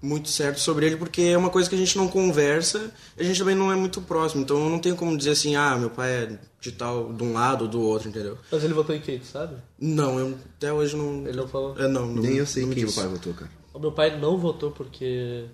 [0.00, 3.38] muito certo sobre ele, porque é uma coisa que a gente não conversa, a gente
[3.38, 6.10] também não é muito próximo, então eu não tenho como dizer assim, ah, meu pai
[6.10, 8.36] é de tal, de um lado ou do outro, entendeu?
[8.50, 9.56] Mas ele votou em quem, sabe?
[9.80, 11.26] Não, eu até hoje não.
[11.26, 11.76] Ele não falou.
[11.78, 12.98] É, não, não Nem eu sei não quem o disse.
[13.00, 13.50] pai votou, cara.
[13.74, 15.44] O meu pai não votou porque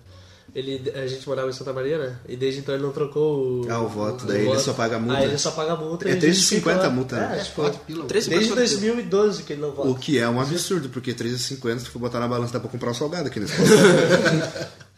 [0.55, 2.19] ele, a gente morava em Santa Maria, né?
[2.27, 4.99] E desde então ele não trocou o, Ah, o voto, daí ele só paga a
[4.99, 5.17] multa.
[5.19, 6.07] Aí ele só paga a multa.
[6.07, 6.85] É e a gente 3,50 fica lá.
[6.85, 7.37] a multa, né?
[7.39, 8.05] É, tipo, pila.
[8.05, 8.55] Desde quanto tempo?
[8.55, 9.89] 2012 que ele não vota.
[9.89, 12.69] O que é um absurdo, porque 3,50 se tu for botar na balança dá pra
[12.69, 13.53] comprar um salgado aqui nesse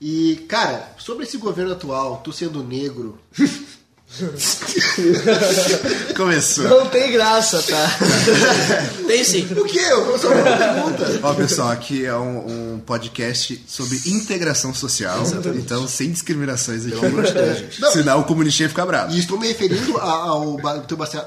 [0.00, 3.18] E, cara, sobre esse governo atual, tu sendo negro,
[6.16, 6.68] Começou.
[6.68, 7.98] Não tem graça, tá?
[9.06, 9.46] Tem sim.
[9.56, 9.78] o quê?
[9.78, 11.20] Eu só uma pergunta.
[11.22, 15.22] Ó, pessoal, aqui é um, um podcast sobre integração social.
[15.56, 16.94] Então, sem discriminações aqui.
[16.94, 17.80] Pelo amor de Deus, gente.
[17.80, 17.90] Não.
[17.92, 19.12] Senão o comunistinha fica bravo.
[19.12, 21.26] E estou me referindo ao, teu Barcelos.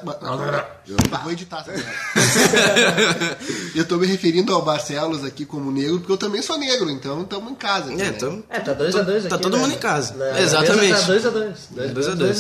[0.88, 3.38] Eu vou editar essa merda.
[3.76, 7.22] Eu estou me referindo ao Barcelos aqui como negro, porque eu também sou negro, então
[7.22, 7.92] estamos em casa.
[7.92, 8.14] aqui, É, né?
[8.16, 8.44] então.
[8.50, 9.44] É, tá 2x2 Tá aqui.
[9.44, 9.64] todo né?
[9.64, 10.14] mundo em casa.
[10.16, 10.94] Na- Exatamente.
[10.94, 11.54] Tá 2x2.
[11.94, 12.40] Dois a dois.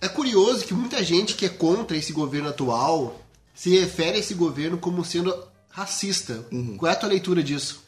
[0.00, 3.20] É curioso que muita gente que é contra esse governo atual
[3.54, 5.32] se refere a esse governo como sendo
[5.70, 6.44] racista.
[6.76, 7.82] Qual é a tua leitura disso?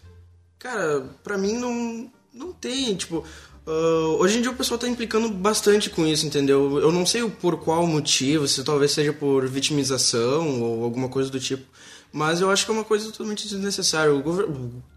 [0.58, 3.24] Cara, pra mim não, não tem, tipo.
[3.66, 6.78] ah, hoje em dia o pessoal tá implicando bastante com isso, entendeu?
[6.78, 11.30] Eu não sei o por qual motivo, se talvez seja por vitimização ou alguma coisa
[11.30, 11.64] do tipo.
[12.12, 14.14] Mas eu acho que é uma coisa totalmente desnecessária.
[14.14, 14.46] O gover-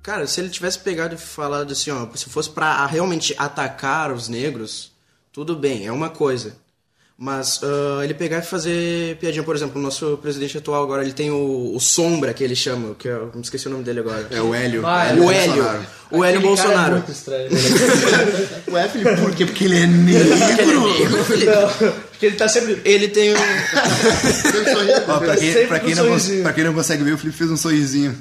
[0.03, 4.29] Cara, se ele tivesse pegado e falado assim, ó, se fosse pra realmente atacar os
[4.29, 4.91] negros,
[5.38, 6.56] tudo bem, é uma coisa.
[7.15, 11.13] Mas ah, ele pegar e fazer piadinha, por exemplo, o nosso presidente atual agora, ele
[11.13, 14.28] tem o, o Sombra, que ele chama, que eu me esqueci o nome dele agora.
[14.32, 14.82] É o Hélio.
[14.82, 15.54] Vai, O Hélio.
[15.63, 15.86] Bolsonaro.
[16.10, 16.93] O Hélio cara é Bolsonaro.
[16.93, 17.50] muito estranho.
[18.71, 19.45] Ué, Felipe, por quê?
[19.45, 20.38] Porque ele é negro.
[21.17, 21.45] Porque ele
[22.38, 22.82] tá sempre...
[22.84, 23.38] Ele tem um.
[25.08, 26.43] Ó, pra, quem, Sempre pra, quem um não, sorrisinho.
[26.43, 28.17] pra quem não consegue ver, o Felipe fez um sorrisinho.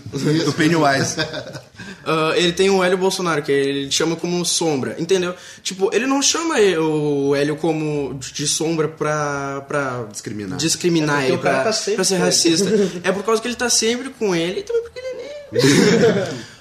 [0.47, 1.17] O Pennywise.
[2.05, 5.35] ah, ele tem o Hélio Bolsonaro, que ele chama como sombra, entendeu?
[5.63, 9.63] Tipo, ele não chama o Hélio como de sombra pra.
[9.67, 10.59] pra Discriminar.
[10.59, 12.23] discriminar É porque ele, pra, tá pra ser ele.
[12.23, 12.71] racista.
[13.03, 15.17] é por causa que ele tá sempre com ele e também porque ele é
[15.53, 16.37] negro.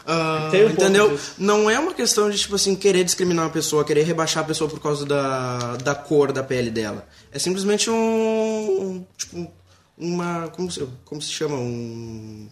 [0.52, 1.20] Tem um entendeu?
[1.38, 4.70] Não é uma questão de, tipo assim, querer discriminar uma pessoa, querer rebaixar a pessoa
[4.70, 7.08] por causa da, da cor da pele dela.
[7.32, 7.96] É simplesmente um.
[7.96, 9.52] um, tipo,
[9.98, 10.48] uma.
[10.50, 11.56] Como se, como se chama?
[11.56, 12.48] Um.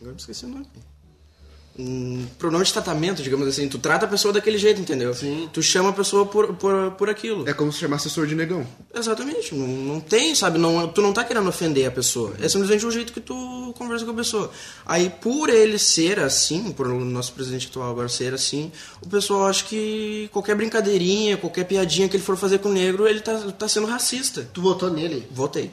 [0.00, 0.66] Agora eu esqueci o nome.
[1.78, 3.68] Um pronome de tratamento, digamos assim.
[3.68, 5.14] Tu trata a pessoa daquele jeito, entendeu?
[5.14, 5.48] Sim.
[5.52, 7.48] Tu chama a pessoa por, por, por aquilo.
[7.48, 8.66] É como se chamasse assessor de negão.
[8.94, 10.58] Exatamente, não, não tem, sabe?
[10.58, 12.34] Não, tu não tá querendo ofender a pessoa.
[12.40, 14.50] É simplesmente o jeito que tu conversa com a pessoa.
[14.84, 19.46] Aí, por ele ser assim, por o nosso presidente atual agora ser assim, o pessoal
[19.46, 23.38] acha que qualquer brincadeirinha, qualquer piadinha que ele for fazer com o negro, ele tá,
[23.58, 24.46] tá sendo racista.
[24.52, 25.26] Tu votou nele?
[25.30, 25.70] Votei.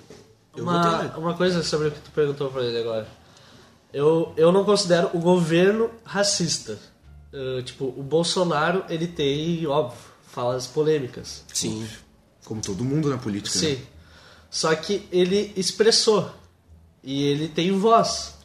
[0.56, 1.12] Eu votei Uma, nele.
[1.18, 3.08] uma coisa sobre o que tu perguntou pra ele agora.
[3.94, 6.78] Eu, eu não considero o governo racista.
[7.34, 9.98] Uh, tipo, o Bolsonaro, ele tem, óbvio,
[10.32, 11.44] falas polêmicas.
[11.54, 11.88] Sim.
[12.46, 13.58] Como todo mundo na política.
[13.60, 13.76] né?
[13.76, 13.82] Sim.
[14.50, 16.30] Só que ele expressou.
[17.04, 18.36] E ele tem voz.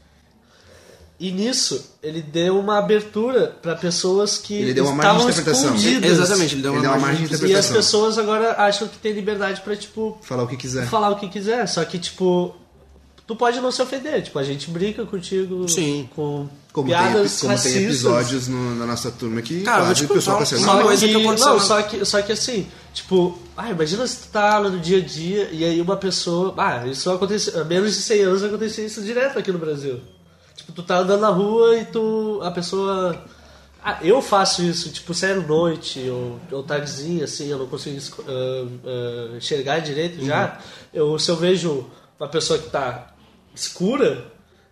[1.18, 5.30] E nisso, ele deu uma abertura para pessoas que Ele deu uma margem de estavam
[5.30, 5.76] interpretação.
[5.76, 6.10] escondidas.
[6.18, 7.76] Exatamente, ele deu uma, Ele deu uma margem margem de de E as interpretação.
[7.76, 10.88] pessoas agora acham que tem liberdade pra, tipo, Falar o que quiser.
[10.88, 11.66] falar o que quiser.
[11.68, 12.56] Só que, tipo,
[13.32, 14.22] tu pode não se ofender.
[14.22, 16.08] Tipo, a gente brinca contigo Sim.
[16.14, 17.82] com Como, piadas tem, como tem racistas.
[17.82, 21.14] episódios no- na nossa turma que Cara, fazem o pessoal contar tá uma coisa que,
[21.14, 24.58] que aconteceu não, na- só que, só que assim, tipo, ah, imagina se tu tá
[24.58, 26.54] lá no dia a dia e aí uma pessoa.
[26.56, 27.60] Ah, isso aconteceu.
[27.60, 30.00] Há menos de 100 anos acontecia isso direto aqui no Brasil.
[30.54, 32.40] Tipo, tu tá andando na rua e tu.
[32.42, 33.24] A pessoa.
[33.84, 38.66] Ah, eu faço isso, tipo, sério, noite ou, ou tardezinha, assim, eu não consigo ah,
[38.86, 40.58] ah, enxergar direito já.
[40.94, 41.84] Eu, se eu vejo
[42.20, 43.11] uma pessoa que tá
[43.54, 44.24] escura,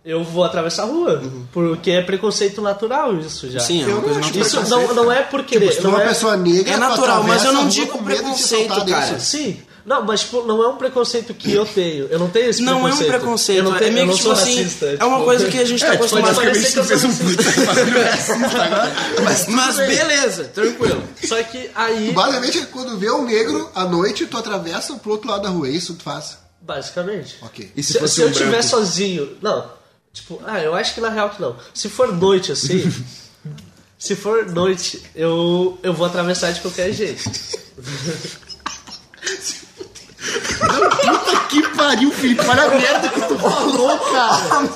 [0.03, 1.21] eu vou atravessar a rua.
[1.51, 3.59] Porque é preconceito natural isso já.
[3.59, 4.39] Sim, é uma Eu não acho.
[4.39, 5.69] Isso não, não é por querer.
[5.69, 6.07] Tipo, se é não uma é...
[6.07, 9.15] pessoa negra, É tu natural, mas eu não a digo preconceito, é cara.
[9.17, 9.25] isso?
[9.25, 9.61] Sim.
[9.83, 12.05] Não, mas tipo, não é um preconceito que eu tenho.
[12.05, 13.09] Eu não tenho esse Não é um preconceito.
[13.09, 14.57] preconceito, Eu não é tenho, meio eu que não tipo sou assim.
[14.63, 14.85] racista.
[14.85, 16.35] é uma tipo, coisa que a gente tá É, tipo, acostumado.
[16.35, 17.43] pode parecer que eu sou racista.
[19.23, 21.03] Mas, mas beleza, tranquilo.
[21.27, 25.43] Só que aí, Basicamente, quando vê um negro à noite, tu atravessa pro outro lado
[25.43, 25.67] da rua.
[25.67, 26.37] É isso que tu faz.
[26.61, 27.37] Basicamente.
[27.41, 27.71] Ok.
[27.75, 28.67] E se Se, se um eu estiver branco?
[28.67, 29.71] sozinho, não.
[30.13, 31.55] Tipo, ah, eu acho que na real que não.
[31.73, 32.83] Se for noite assim,
[33.97, 37.23] se for noite, eu, eu vou atravessar de qualquer jeito.
[41.19, 42.45] Puta que pariu, Felipe.
[42.47, 44.67] Olha a merda que tu falou, cara.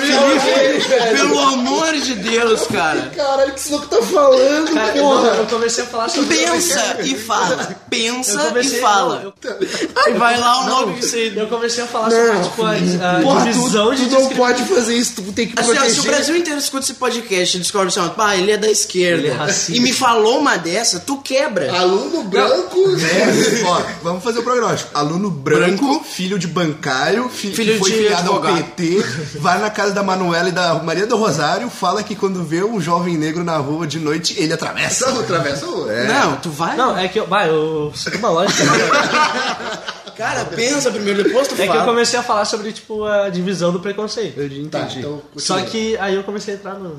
[0.00, 3.12] Felipe, pelo amor de Deus, cara.
[3.14, 5.28] Caralho, que isso que tá falando, Cara, eu, porra.
[5.28, 7.66] eu comecei a falar sobre Pensa e fala.
[7.70, 9.16] Eu Pensa comecei, e fala.
[9.42, 11.32] não, eu- E vai lá o nome que você.
[11.36, 14.62] Eu comecei a falar sobre tipo, a, a Porra, tu, divisão de tu não pode
[14.64, 15.94] fazer isso, tu tem que Assim, ó, proteger.
[15.94, 19.26] se o Brasil inteiro escuta esse podcast e descobre assim, pá, ele é da esquerda.
[19.26, 21.72] Ele é e me falou uma dessa, tu quebra.
[21.76, 23.62] Aluno branco, né?
[23.66, 24.90] Ó, vamos fazer o prognóstico.
[24.94, 28.40] Aluno branco, filho de bancário, fi- Filho que foi de criado ao.
[28.40, 29.04] PT,
[29.40, 32.80] vai na casa da Manuela e da Maria do Rosário, fala que quando vê um
[32.80, 35.10] jovem negro na rua de noite, ele atravessa.
[35.10, 35.66] Não, atravessa.
[35.88, 36.06] É.
[36.08, 36.76] Não, tu vai.
[36.76, 37.26] Não, é que eu.
[37.26, 38.62] Vai, eu segui uma lógica.
[40.16, 41.80] Cara, pensa primeiro, depois tu É que fala.
[41.80, 44.38] eu comecei a falar sobre, tipo, a divisão do preconceito.
[44.40, 44.68] Eu entendi.
[44.70, 45.20] Tá, então.
[45.36, 46.96] Só que aí eu comecei a entrar no.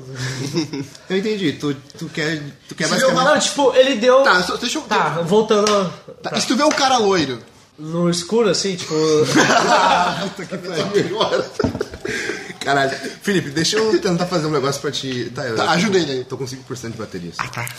[1.10, 1.52] Eu entendi.
[1.54, 3.24] Tu, tu quer, tu quer Se basicamente...
[3.24, 4.22] Não, tipo, ele deu.
[4.22, 4.82] Tá, deixa eu.
[4.82, 7.40] Tá, voltando Tá, E se tu vê um cara loiro?
[7.78, 8.94] No escuro, assim, tipo.
[12.60, 12.90] Caralho.
[13.22, 15.30] Felipe, deixa eu tentar fazer um negócio pra te...
[15.30, 16.24] Tá, eu, Tá, ajuda ele aí.
[16.24, 17.32] Tô com 5% de bateria.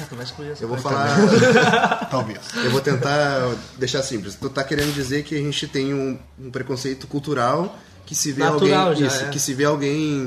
[0.09, 0.63] Começa com isso.
[0.63, 1.15] Eu vou falar...
[2.09, 2.39] Talvez.
[2.55, 4.33] Eu vou tentar deixar simples.
[4.35, 8.43] Tu tá querendo dizer que a gente tem um, um preconceito cultural que se vê
[8.43, 9.01] Natural alguém.
[9.01, 9.29] já, isso, é.
[9.29, 10.25] que se vê alguém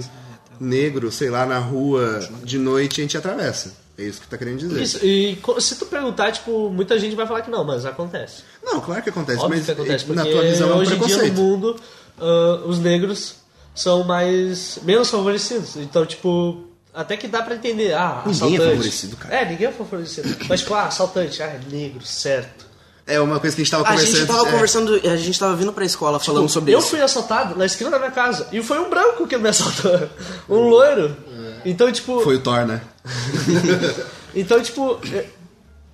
[0.61, 3.75] negro, sei lá, na rua de noite, a gente atravessa.
[3.99, 4.81] É isso que tá querendo dizer.
[4.83, 8.43] Isso, e se tu perguntar, tipo, muita gente vai falar que não, mas acontece.
[8.63, 10.95] Não, claro que acontece, Óbvio mas que acontece, porque na tua visão é um hoje
[10.95, 11.77] em dia no mundo
[12.19, 13.37] ah, os negros
[13.75, 15.77] são mais menos favorecidos.
[15.77, 19.35] Então, tipo, até que dá pra entender, ah, Ninguém é favorecido, cara.
[19.35, 20.37] É, ninguém é favorecido.
[20.49, 22.73] Mas tipo, ah, assaltante, ah, é negro, certo.
[23.05, 24.17] É uma coisa que a gente tava A conversando.
[24.17, 26.89] gente tava é, conversando, a gente tava vindo pra escola falando sobre eu isso.
[26.89, 30.09] fui assaltado na esquina da minha casa e foi um branco que me assaltou.
[30.49, 31.17] Um loiro.
[31.65, 32.21] Então, tipo.
[32.21, 32.81] Foi o Thor, né?
[34.35, 34.99] Então, tipo.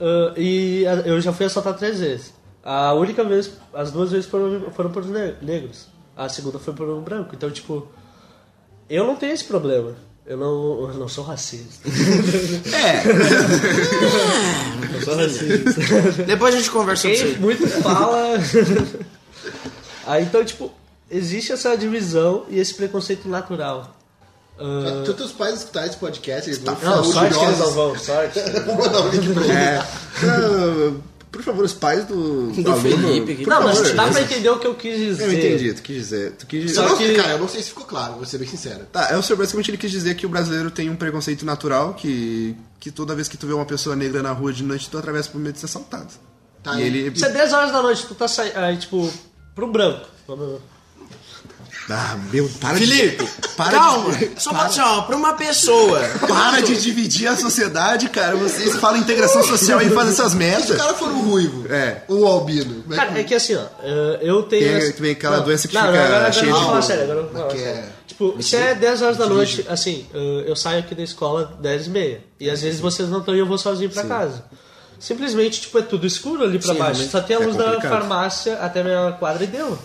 [0.01, 2.33] ah, e eu já fui assaltado três vezes.
[2.63, 5.87] A única vez, as duas vezes foram, foram por ne- negros.
[6.17, 7.35] A segunda foi por um branco.
[7.35, 7.89] Então, tipo.
[8.89, 9.95] Eu não tenho esse problema.
[10.25, 11.89] Eu não, eu não sou racista.
[11.89, 13.03] É.
[14.95, 16.23] Eu sou racista.
[16.27, 18.35] Depois a gente conversa sobre isso muito fala.
[20.07, 20.71] Aí então, tipo,
[21.11, 23.97] existe essa divisão e esse preconceito natural.
[25.05, 27.99] Tu teus pais escutarem esse podcast, eles vão não, ficar sorte que eles não vão,
[27.99, 28.41] sorte.
[28.67, 29.57] Vou mandar um link pra eles.
[29.57, 29.79] é.
[30.25, 30.93] Ah,
[31.31, 33.45] por favor, os pais do, Do aluno, Felipe aqui.
[33.45, 33.95] por Não, mas favor.
[33.95, 35.25] dá pra entender o que eu quis dizer.
[35.27, 36.33] Eu entendi, tu quis dizer.
[36.33, 36.75] Tu quis dizer.
[36.75, 38.87] Só não- que- Cara, eu não sei se ficou claro, vou ser bem sincero.
[38.91, 41.95] Tá, é o senhor basicamente ele quis dizer que o brasileiro tem um preconceito natural
[41.95, 44.97] que, que toda vez que tu vê uma pessoa negra na rua de noite, tu
[44.99, 46.09] atravessa por medo de ser assaltado.
[46.63, 46.87] Tá e aí.
[47.07, 47.17] ele.
[47.19, 48.57] Se é 10 horas da noite, tu tá saindo.
[48.57, 49.13] Aí, tipo,
[49.55, 50.07] pro branco.
[51.91, 53.49] Ah, meu, para Felipe, de.
[53.57, 54.15] Para calma.
[54.15, 56.01] De, Só pra, assim, ó, pra uma pessoa.
[56.29, 58.37] para de dividir a sociedade, cara.
[58.37, 60.77] Vocês falam integração social e fazem essas Se o merdas.
[60.77, 62.03] cara for um ruivo, É.
[62.09, 64.65] um albino, como é Cara, é que assim, ó, eh, eu tenho.
[64.67, 66.67] Tem- essa- tem aquela doença que não, fica não, agora, agora cheia eu vou de-
[66.69, 67.79] falar sério, agora eu vou falar que sério.
[67.81, 70.07] é- Tipo, se é 10 horas da noite, assim,
[70.47, 72.21] eu saio aqui da escola 10 e meia.
[72.41, 74.45] E às vezes vocês não estão e eu vou sozinho pra casa.
[74.99, 77.09] Simplesmente, tipo, é tudo escuro ali pra Sim, baixo.
[77.09, 77.91] Só tem a é luz da complicado.
[77.91, 79.79] farmácia até a minha quadra e deu.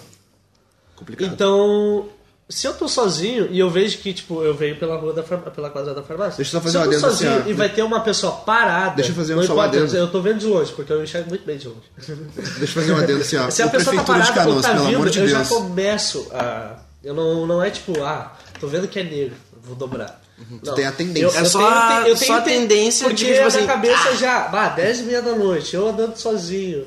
[0.96, 1.32] Complicado.
[1.34, 2.08] Então,
[2.50, 5.70] se eu tô sozinho e eu vejo que, tipo, eu venho pela rua da pela
[5.70, 6.38] quadra da farmácia.
[6.38, 7.50] Deixa eu só fazer se eu tô assim, sozinho ó.
[7.50, 8.96] e vai ter uma pessoa parada.
[8.96, 9.96] Deixa eu fazer um não só importa, adendo.
[9.98, 11.82] Eu tô vendo de longe, porque eu enxergo muito bem de longe.
[11.98, 13.50] Deixa eu fazer um adendo assim, ó.
[13.50, 15.48] Se a pessoa tá Prefeitura de parada ou Canoas, tá vindo, de eu Deus.
[15.50, 16.76] já começo a.
[17.04, 20.22] Eu não, não é tipo, ah, tô vendo que é negro, vou dobrar.
[20.64, 20.74] Não.
[20.76, 21.26] tem a tendência.
[21.26, 21.72] Eu, É eu só tenho,
[22.04, 24.16] a- eu só tenho a tendência de porque que, tipo a assim, minha cabeça ah.
[24.16, 26.86] já, bah, 10 e meia da noite, eu andando sozinho.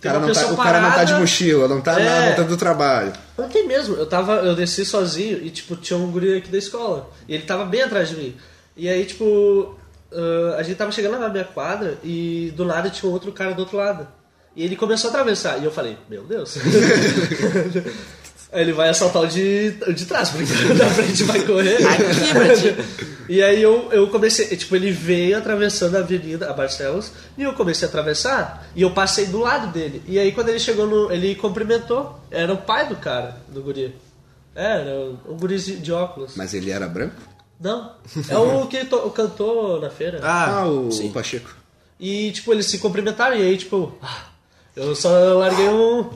[0.00, 2.04] Tem cara, não tá, o cara não tá de mochila, não tá É.
[2.04, 3.12] na volta do trabalho.
[3.36, 3.96] não tem mesmo.
[3.96, 7.44] Eu tava, eu desci sozinho e tipo tinha um guri aqui da escola e ele
[7.44, 8.36] tava bem atrás de mim.
[8.76, 9.74] E aí tipo
[10.12, 13.60] ah, a gente tava chegando na minha quadra e do lado tinha outro cara do
[13.60, 14.06] outro lado.
[14.54, 16.56] E ele começou a atravessar e eu falei, meu Deus.
[18.52, 21.76] Ele vai assaltar o de, o de trás, porque da frente vai correr.
[21.86, 23.06] Aqui.
[23.28, 27.52] E aí eu, eu comecei, tipo, ele veio atravessando a avenida, a Barcelos, e eu
[27.54, 30.00] comecei a atravessar, e eu passei do lado dele.
[30.06, 31.10] E aí quando ele chegou no.
[31.12, 33.94] ele cumprimentou, era o pai do cara, do guri.
[34.54, 34.94] É, Era
[35.28, 36.32] um guri de de óculos.
[36.36, 37.16] Mas ele era branco?
[37.60, 37.92] Não,
[38.28, 40.20] é o que to- cantou na feira.
[40.22, 41.08] Ah, Ah, o, sim.
[41.08, 41.54] o Pacheco.
[41.98, 44.24] E tipo, eles se cumprimentaram, e aí tipo, ah,
[44.76, 46.08] eu só larguei um.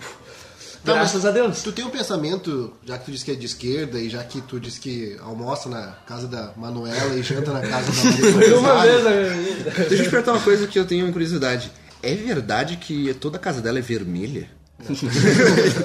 [0.84, 1.62] Tá, Graças a Deus.
[1.62, 4.40] Tu tem um pensamento, já que tu disse que é de esquerda e já que
[4.40, 8.68] tu disse que almoça na casa da Manuela e janta na casa da Maria Uma
[8.72, 9.70] Rosário, vez na minha vida.
[9.70, 11.70] Deixa eu te perguntar uma coisa que eu tenho curiosidade.
[12.02, 14.48] É verdade que toda a casa dela é vermelha?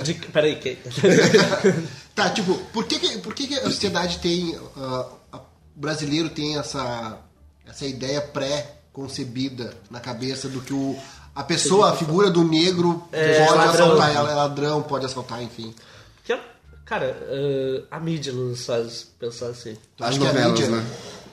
[0.03, 0.77] De, peraí, quem?
[2.15, 4.58] Tá, tipo, por que, que- por que, que a sociedade tem.
[4.77, 5.41] ah, a- o
[5.75, 7.17] brasileiro tem essa,
[7.67, 10.97] essa ideia pré-concebida na cabeça do que o,
[11.36, 13.86] a pessoa, a figura do negro É, pode ladrão.
[13.88, 15.74] assaltar, ela é ladrão, pode assaltar, enfim.
[16.24, 16.39] Que é-
[16.86, 19.76] Cara, eh, a mídia nos faz pensar assim.
[20.00, 20.86] As acha que a novelas, mídia- né?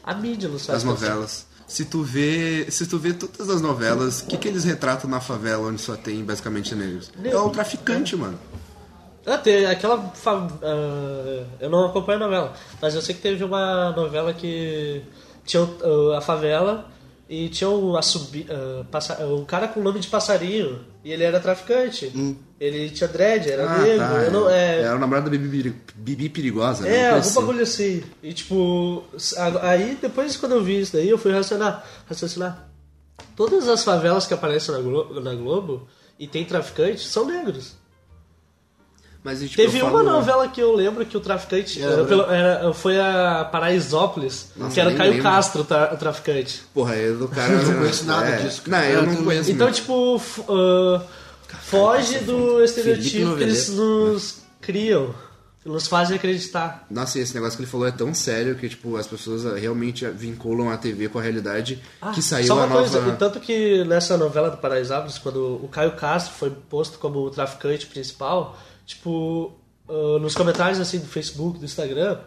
[0.02, 1.08] A mídia nos faz As pensar.
[1.10, 1.46] novelas.
[1.68, 5.20] Se tu vê, se tu vê todas as novelas, o que, que eles retratam na
[5.20, 7.10] favela onde só tem basicamente negros?
[7.22, 8.38] É o traficante, mano.
[9.26, 9.98] Ah, tem aquela.
[10.14, 15.02] fa- ah, eu não acompanho a novela, mas eu sei que teve uma novela que
[15.46, 16.86] tinha ah, a favela
[17.34, 21.40] e tinha um, assubi, ah, passa- um cara com nome de passarinho e ele era
[21.40, 22.12] traficante.
[22.60, 23.98] Ele tinha dread, era Ah, negro.
[24.06, 24.30] tá.
[24.30, 26.82] não, é, Era o namorado da Bibi, Bibi Perigosa.
[26.84, 26.94] né?
[26.94, 27.40] É, algum assim.
[27.40, 28.02] bagulho assim.
[28.22, 29.02] E tipo,
[29.62, 31.82] aí depois quando eu vi isso daí, eu fui raciocinar.
[32.06, 32.68] raciocinar.
[33.34, 37.72] Todas as favelas que aparecem na Globo, na Globo e tem traficante são negros.
[39.24, 42.04] Mas, tipo, Teve eu uma falo- novela que eu lembro que o traficante Era era
[42.04, 45.22] pelo- era- foi a Paraisópolis, Nossa, que era o Caio lembro.
[45.22, 46.62] Castro, tra- o traficante.
[46.74, 47.52] Porra, eu do cara.
[47.54, 48.36] Eu não conheço nada é.
[48.38, 49.50] disso, Não, eu não conheço.
[49.52, 49.76] Então, muito.
[49.76, 51.02] tipo, ah,
[51.62, 55.14] foge do estereotipo que eles nos criam,
[55.62, 56.84] que nos fazem acreditar.
[56.90, 60.04] Nossa, e esse negócio que ele falou é tão sério que, tipo, as pessoas realmente
[60.08, 61.80] vinculam a TV com a realidade
[62.14, 65.68] que saiu Ah, Só uma a coisa, tanto que nessa novela do Paraisópolis, quando o
[65.68, 69.52] Caio Castro foi posto como o traficante principal, tipo,
[69.88, 72.18] ah, nos comentários assim do Facebook, do Instagram,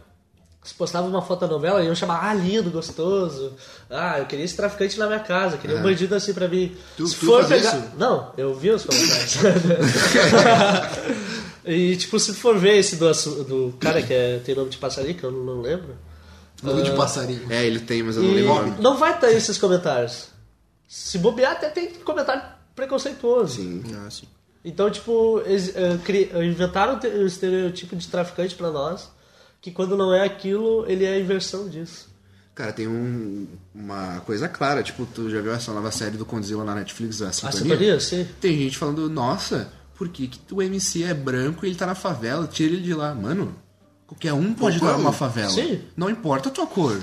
[0.64, 3.54] se postava uma foto da novela e iam chamar, ah, lindo, gostoso.
[3.88, 6.76] Ah, eu queria esse traficante na minha casa, queria um bandido assim pra mim.
[6.98, 7.78] Tu- se tu for pegar.
[7.78, 7.84] isso?
[7.98, 9.36] Não, eu vi os comentários.
[11.64, 13.12] e tipo, se for ver esse do,
[13.44, 15.96] do cara que é, tem nome de passarinho, que eu não, não lembro.
[16.64, 17.52] Nome de passarinho.
[17.52, 20.30] É, ele tem, mas eu não E lembro não vai ter esses comentários.
[20.88, 22.42] Se bobear, até tem comentário
[22.76, 23.56] preconceituoso.
[23.58, 23.84] Sim.
[23.96, 24.26] Ah, sim.
[24.68, 25.72] Então, tipo, eles,
[26.04, 29.10] cri- eh, inventaram o te- o estereotipo de traficante pra nós,
[29.62, 32.10] que quando não é aquilo, ele é a inversão disso.
[32.56, 36.64] Cara, tem um, uma coisa clara, tipo, tu já viu essa nova série do Condzilla
[36.64, 37.60] na Netflix, a A Sintonia?
[37.60, 38.28] sintonia, sim.
[38.42, 41.96] Tem gente falando, nossa, por que, que o MC é branco e ele tá na
[41.96, 42.48] favela?
[42.48, 43.14] Tira ele de lá.
[43.14, 43.54] Mano,
[44.08, 45.50] qualquer um pode estar numa favela.
[45.52, 45.82] Sim.
[45.96, 47.00] Não importa a tua cor.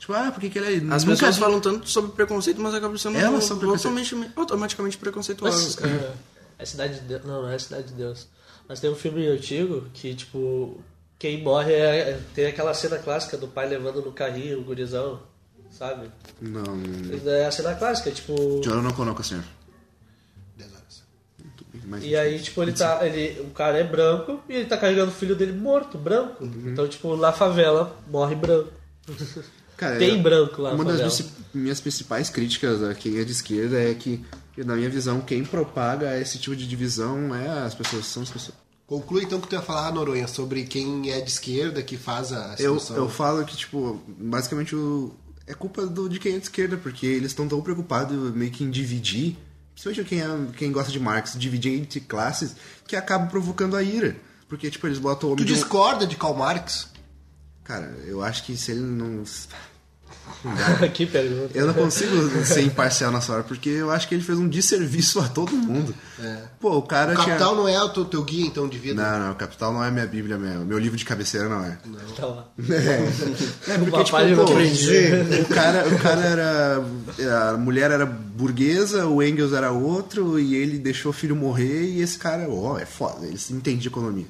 [0.00, 0.94] Tipo, ah, por que, que ele é...
[0.94, 4.98] As nunca pessoas vi- falam tanto sobre preconceito, mas acabam sendo Elas são automaticamente, automaticamente
[4.98, 5.92] preconceituosas, Mas, cara.
[5.92, 6.12] eh,
[6.58, 7.24] é Cidade de Deus.
[7.24, 8.26] Não, não é Cidade de Deus.
[8.68, 10.78] Mas tem um filme antigo que, tipo,
[11.18, 12.20] quem morre é.
[12.34, 15.20] Tem aquela cena clássica do pai levando no carrinho o gurizão,
[15.70, 16.10] sabe?
[16.40, 16.62] Não...
[17.26, 18.60] É a cena clássica, tipo.
[18.64, 19.44] Eu não o senhor.
[20.56, 21.02] 10 horas.
[21.84, 23.06] Mas, E aí, tipo, ele tá.
[23.06, 26.44] Ele, o cara é branco e ele tá carregando o filho dele morto, branco.
[26.44, 26.70] Uhum.
[26.72, 28.70] Então, tipo, na favela morre branco.
[29.78, 31.22] Cara, Tem branco lá na Uma das
[31.54, 34.24] minhas principais críticas a quem é de esquerda é que,
[34.64, 38.56] na minha visão, quem propaga esse tipo de divisão é as pessoas, são as pessoas.
[38.86, 42.32] Conclui então o que tu ia falar, Noronha, sobre quem é de esquerda que faz
[42.32, 42.96] a Eu, situação.
[42.96, 45.12] eu falo que, tipo, basicamente o,
[45.46, 48.64] é culpa do, de quem é de esquerda, porque eles estão tão preocupados meio que
[48.64, 49.36] em dividir,
[49.74, 54.16] principalmente quem, é, quem gosta de Marx, dividir entre classes, que acaba provocando a ira.
[54.48, 56.88] Porque, tipo, eles botam o Tu homem um- discorda de Karl Marx?
[57.64, 59.22] Cara, eu acho que se ele não...
[60.94, 61.56] que pergunta.
[61.56, 65.20] Eu não consigo ser imparcial nessa hora, porque eu acho que ele fez um desserviço
[65.20, 65.94] a todo mundo.
[66.60, 67.26] Pô, o cara O tinha...
[67.26, 69.02] capital não é o teu, teu guia, então, de vida?
[69.02, 71.78] Não, não, Capital não é minha bíblia, meu, meu livro de cabeceira não é.
[72.16, 72.48] Tá lá.
[73.68, 74.90] É, é porque, tipo, pô, eu aprendi.
[75.42, 76.84] o cara, o cara era...
[77.52, 82.00] A mulher era burguesa, o Engels era outro, e ele deixou o filho morrer, e
[82.00, 84.26] esse cara, ó, é foda, ele se entende de economia.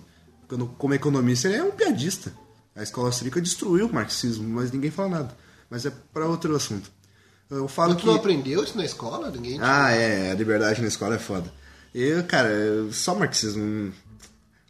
[0.49, 2.33] Quando, como economista, ele é um piadista.
[2.75, 5.48] A escola austríaca destruiu o marxismo, mas ninguém fala nada.
[5.71, 6.91] Mas é pra outro assunto.
[7.51, 8.07] Eu falo Tu que...
[8.07, 9.31] não aprendeu isso na escola?
[9.31, 9.59] Ninguém...
[9.61, 11.51] Ah, é, a liberdade na escola é foda.
[11.95, 13.93] Eu, cara, eu- só marxismo.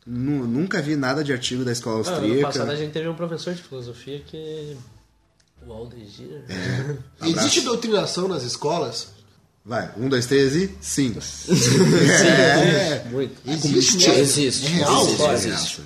[0.07, 2.77] Nu- Nunca vi nada de artigo da escola Ah, ano passado a austríaca.
[2.77, 4.77] gente teve um professor de filosofia que.
[5.67, 6.45] O Aldegir.
[6.49, 6.97] É.
[7.29, 9.09] Existe doutrinação nas escolas?
[9.65, 11.15] Vai, um, dois, três e sim.
[12.25, 13.35] é, Muito.
[13.47, 14.15] Existe mesmo?
[14.15, 14.67] Existe.
[14.67, 15.03] É real?
[15.03, 15.23] Existe.
[15.23, 15.81] Olha, existe.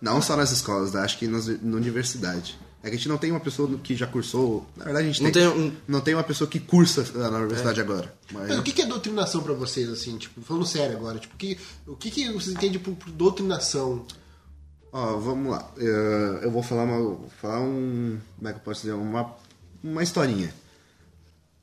[0.00, 1.02] Não só nas escolas, tá?
[1.02, 2.58] acho que nas, na universidade.
[2.88, 4.66] É que a gente não tem uma pessoa que já cursou.
[4.76, 5.50] Na verdade, a gente Não tem.
[5.50, 8.14] tem um- Não tem uma pessoa que cursa na universidade agora.
[8.32, 10.16] Mas, Mas o que é doutrinação pra vocês, assim?
[10.18, 11.18] Tipo, falando sério agora.
[11.18, 14.04] Tipo, que, o que, que vocês entendem por, por doutrinação?
[14.92, 15.70] Ó, vamos lá.
[15.76, 17.18] Eh, Eu vou falar uma.
[17.40, 18.18] falar um.
[18.36, 18.94] Como é que eu posso dizer?
[18.94, 19.34] Uma,
[19.84, 20.52] uma historinha.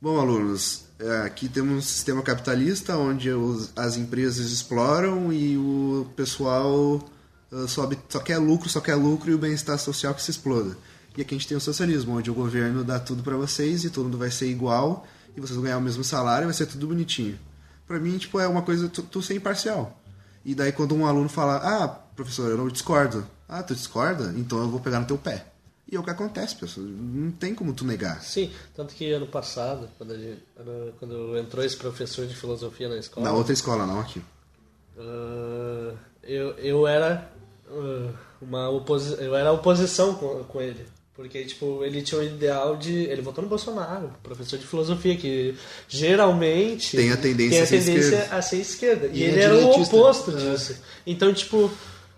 [0.00, 6.06] Bom, alunos, eh, aqui temos um sistema capitalista onde os- as empresas exploram e o
[6.14, 7.00] pessoal
[7.52, 10.76] eh, sobe, só quer lucro, só quer lucro e o bem-estar social que se exploda.
[11.16, 13.90] E aqui a gente tem o socialismo, onde o governo dá tudo pra vocês e
[13.90, 15.06] todo mundo vai ser igual
[15.36, 17.38] e vocês vão ganhar o mesmo salário e vai ser tudo bonitinho.
[17.86, 19.98] Pra mim, tipo, é uma coisa tu, tu ser imparcial.
[20.44, 23.26] E daí quando um aluno fala, ah, professor, eu não discordo.
[23.48, 24.34] Ah, tu discorda?
[24.36, 25.46] Então eu vou pegar no teu pé.
[25.90, 26.84] E é o que acontece, pessoal.
[26.86, 28.20] Não tem como tu negar.
[28.20, 30.42] Sim, tanto que ano passado, quando, gente,
[30.98, 34.20] quando entrou esse professor de filosofia na escola, Na outra escola, não aqui.
[34.98, 37.30] ah, eu, eu era
[37.68, 38.12] ah,
[38.42, 40.84] uma oposi eu era oposição com, com ele.
[41.16, 42.92] Porque, tipo, ele tinha um ideal de...
[43.04, 45.54] Ele votou no Bolsonaro, professor de filosofia, que
[45.88, 46.96] geralmente...
[46.96, 48.36] Tem a tendência tem a ser tendência esquerda.
[48.36, 49.06] a ser esquerda.
[49.06, 50.76] E, E é ele era o oposto disso.
[51.06, 51.70] Então, tipo...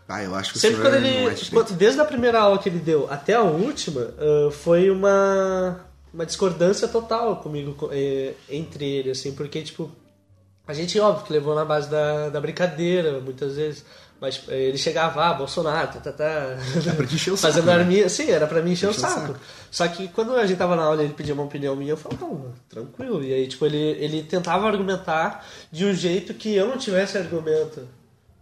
[0.08, 1.08] Ah, eu acho que Sempre o quando ele.
[1.08, 5.80] é desde a primeira aula que ele deu até a última, ah, foi uma,
[6.12, 9.90] uma discordância total comigo, co- eh, entre ele, assim, porque, tipo,
[10.66, 13.84] a gente, óbvio, que levou na base da, da brincadeira, muitas vezes.
[14.20, 16.56] Mas eh, ele chegava, ah, Bolsonaro, tá, tá, tá.
[16.96, 17.74] pra te encher o saco, Fazendo né?
[17.74, 18.08] arminha.
[18.08, 19.26] Sim, era pra mim encher o Encher o saco.
[19.28, 19.40] saco.
[19.70, 21.96] Só que quando a gente tava na aula e ele pedia uma opinião minha, eu
[21.96, 23.22] falava, não, tranquilo.
[23.22, 27.86] E aí, tipo, ele, ele tentava argumentar de um jeito que eu não tivesse argumento.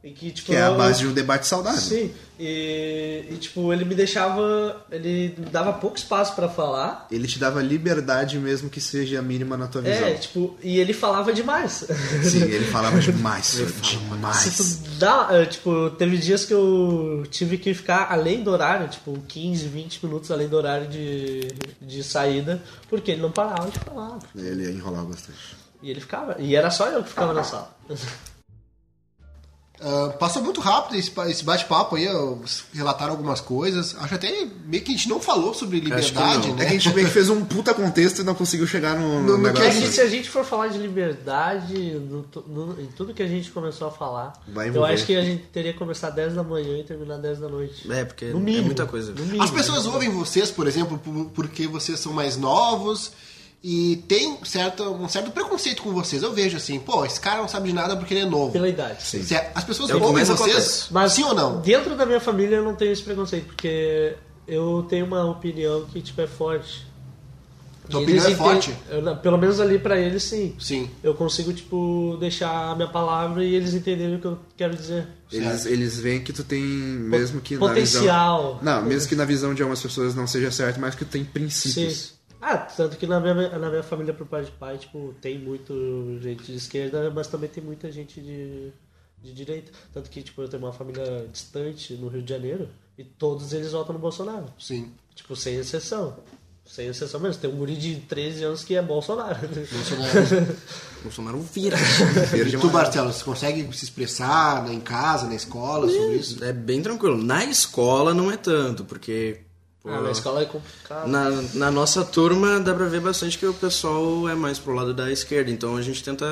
[0.04, 1.80] E que, tipo, Que é a eu- base de um debate saudável.
[1.80, 4.84] Sim, e, e, tipo, ele me deixava.
[4.88, 7.08] Ele me dava pouco espaço pra falar.
[7.10, 10.06] Ele te dava liberdade mesmo que seja a mínima na tua visão.
[10.06, 11.86] É, tipo, e ele falava demais.
[12.22, 14.80] Sim, ele falava demais, senhor, Se demais.
[14.84, 19.18] tu dá, eh, tipo, teve dias que eu tive que ficar além do horário, tipo,
[19.26, 21.48] 15, 20 minutos além do horário de,
[21.80, 24.18] de saída, porque ele não parava de falar.
[24.36, 25.56] Ele enrolava bastante.
[25.82, 26.36] E ele ficava.
[26.38, 27.74] E era só eu que ficava na sala.
[29.80, 32.08] Ah, passou muito rápido esse, esse bate-papo aí,
[32.72, 33.94] relataram algumas coisas.
[33.98, 36.62] Acho até meio que a gente não falou sobre liberdade, né?
[36.62, 39.20] É que a gente meio que fez um puta contexto e não conseguiu chegar no,
[39.22, 39.92] No- no que É negócio.
[39.92, 43.88] se a gente for falar de liberdade no, no- em tudo que a gente começou
[43.88, 46.84] a falar, Vai eu acho que a gente teria que começar 10 da manhã e
[46.84, 47.90] terminar 10 da noite.
[47.92, 48.66] É, porque No é mínimo.
[48.66, 49.12] muita coisa.
[49.12, 49.42] No mínimo.
[49.42, 53.12] As pessoas ouvem vocês, por exemplo, por- porque vocês são mais novos
[53.62, 56.22] e tem certo, um certo preconceito com vocês.
[56.22, 58.52] Eu vejo assim, pô, esse cara não sabe de nada porque ele é novo.
[58.52, 59.02] Pela idade.
[59.02, 59.24] Sim.
[59.54, 60.92] As pessoas É que ouvem vocês, acontece.
[60.92, 61.60] Mas sim ou não?
[61.60, 64.14] Dentro da minha família eu não tenho esse preconceito, porque
[64.46, 66.86] eu tenho uma opinião que tipo é forte.
[67.88, 68.74] Tua opinião eles é forte?
[68.90, 70.54] eu pelo menos ali pra eles sim.
[70.58, 70.90] Sim.
[71.02, 75.06] Eu consigo tipo deixar a minha palavra e eles entenderem o que eu quero dizer.
[75.30, 78.58] Eles, eles veem que tu tem, mesmo que na Potencial.
[78.58, 78.58] visão...
[78.62, 81.24] Não, mesmo que na visão de algumas pessoas não seja certo, mas que tu tem
[81.24, 81.94] princípios.
[81.94, 82.15] Sim.
[82.48, 86.16] Ah, tanto que na minha, na minha família por parte de pai, tipo, tem muito
[86.22, 88.70] gente de esquerda, mas também tem muita gente de,
[89.20, 89.72] de direita.
[89.92, 93.72] Tanto que, tipo, eu tenho uma família distante no Rio de Janeiro e todos eles
[93.72, 94.46] votam no Bolsonaro.
[94.60, 94.92] Sim.
[95.12, 96.18] Tipo, sem exceção.
[96.64, 97.40] Sem exceção mesmo.
[97.40, 99.40] Tem um guri de 13 anos que é Bolsonaro.
[101.02, 101.76] Bolsonaro vira.
[102.30, 102.70] Verde E e tu.
[102.70, 106.44] Marcelo, você consegue se expressar né, em casa, na escola, sobre isso?
[106.44, 107.20] É bem tranquilo.
[107.20, 109.40] Na escola não é tanto, porque.
[109.86, 111.06] Ah, na escola é complicado.
[111.08, 114.92] na, na nossa turma dá pra ver bastante que o pessoal é mais pro lado
[114.92, 116.26] da esquerda, então a gente tenta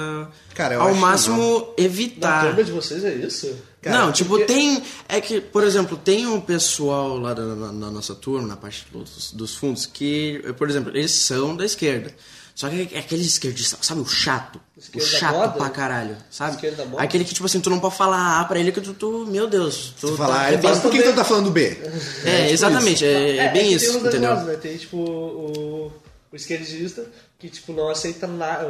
[0.54, 2.46] Cara, eu ao acho máximo Na evitar.
[2.46, 3.54] turma de vocês é isso?
[3.86, 4.82] não, tipo, porque- tem.
[5.08, 8.86] É que, por exemplo, tem um pessoal lá da, na, na nossa turma, na parte
[8.90, 12.14] dos, dos fundos, que, por exemplo, eles são da esquerda.
[12.54, 14.60] Só que é aquele esquerdista, sabe, o chato.
[14.94, 15.52] O chato moda?
[15.54, 16.56] pra caralho, sabe?
[16.98, 19.48] Aquele que, tipo assim, tu não pode falar A pra ele que tu, tu meu
[19.48, 19.92] Deus.
[20.00, 21.76] Tu, Tu falar, tá ele fala, por que, que tu tá falando B?
[22.24, 24.36] É, exatamente, é, é bem que isso, tem os dois entendeu?
[24.36, 24.54] né?
[24.56, 25.92] Tem tipo o,
[26.32, 27.04] o esquerdista
[27.40, 28.68] que tipo não aceita nada,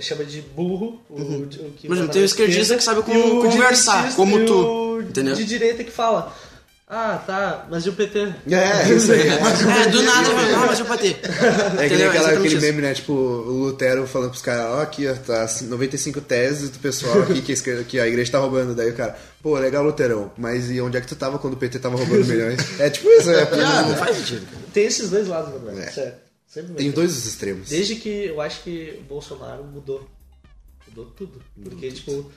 [0.00, 1.00] chama de burro.
[1.08, 4.54] O, o que Por exemplo, fala tem o esquerdista que sabe como conversar, como tu,
[4.54, 5.34] o entendeu?
[5.34, 6.36] De direita que fala.
[6.94, 8.18] Ah, tá, mas e o PT?
[8.50, 9.26] É, isso aí.
[9.26, 11.18] É, do nada, ah, mas eu bater.
[11.80, 12.92] É que nem aquela, aquele meme, né?
[12.92, 17.40] Tipo, o Lutero falando pros caras, ó, aqui, ó, tá 95 teses do pessoal aqui
[17.40, 18.74] que, a esquerda- que a igreja tá roubando.
[18.74, 21.56] Daí o cara, pô, legal, Luterão, mas e onde é que tu tava quando o
[21.56, 22.60] PT tava roubando milhões?
[22.78, 23.96] É tipo isso, é Não piada.
[23.96, 24.44] faz sentido.
[24.50, 24.62] cara.
[24.74, 25.80] Tem esses dois lados, verdade.
[25.88, 25.90] É.
[25.90, 26.14] Sério.
[26.46, 27.70] Sempre Tem dois dos extremos.
[27.70, 30.06] Desde que eu acho que o Bolsonaro mudou.
[30.88, 31.40] Mudou tudo.
[31.64, 32.30] Porque, tipo,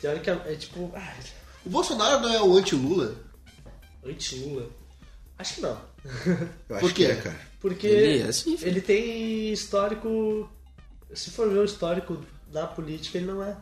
[0.00, 1.12] teoricamente, é tipo, ah,
[1.66, 3.16] O Bolsonaro não é o anti-Lula?
[4.04, 4.68] anti-Lula.
[5.38, 5.78] Acho que não.
[6.68, 7.06] Eu acho Por quê?
[7.06, 7.40] que é, cara.
[7.60, 10.50] Porque Ele é assim, ele tem histórico.
[11.14, 12.18] Se for ver o histórico
[12.50, 13.56] da política, ele não é.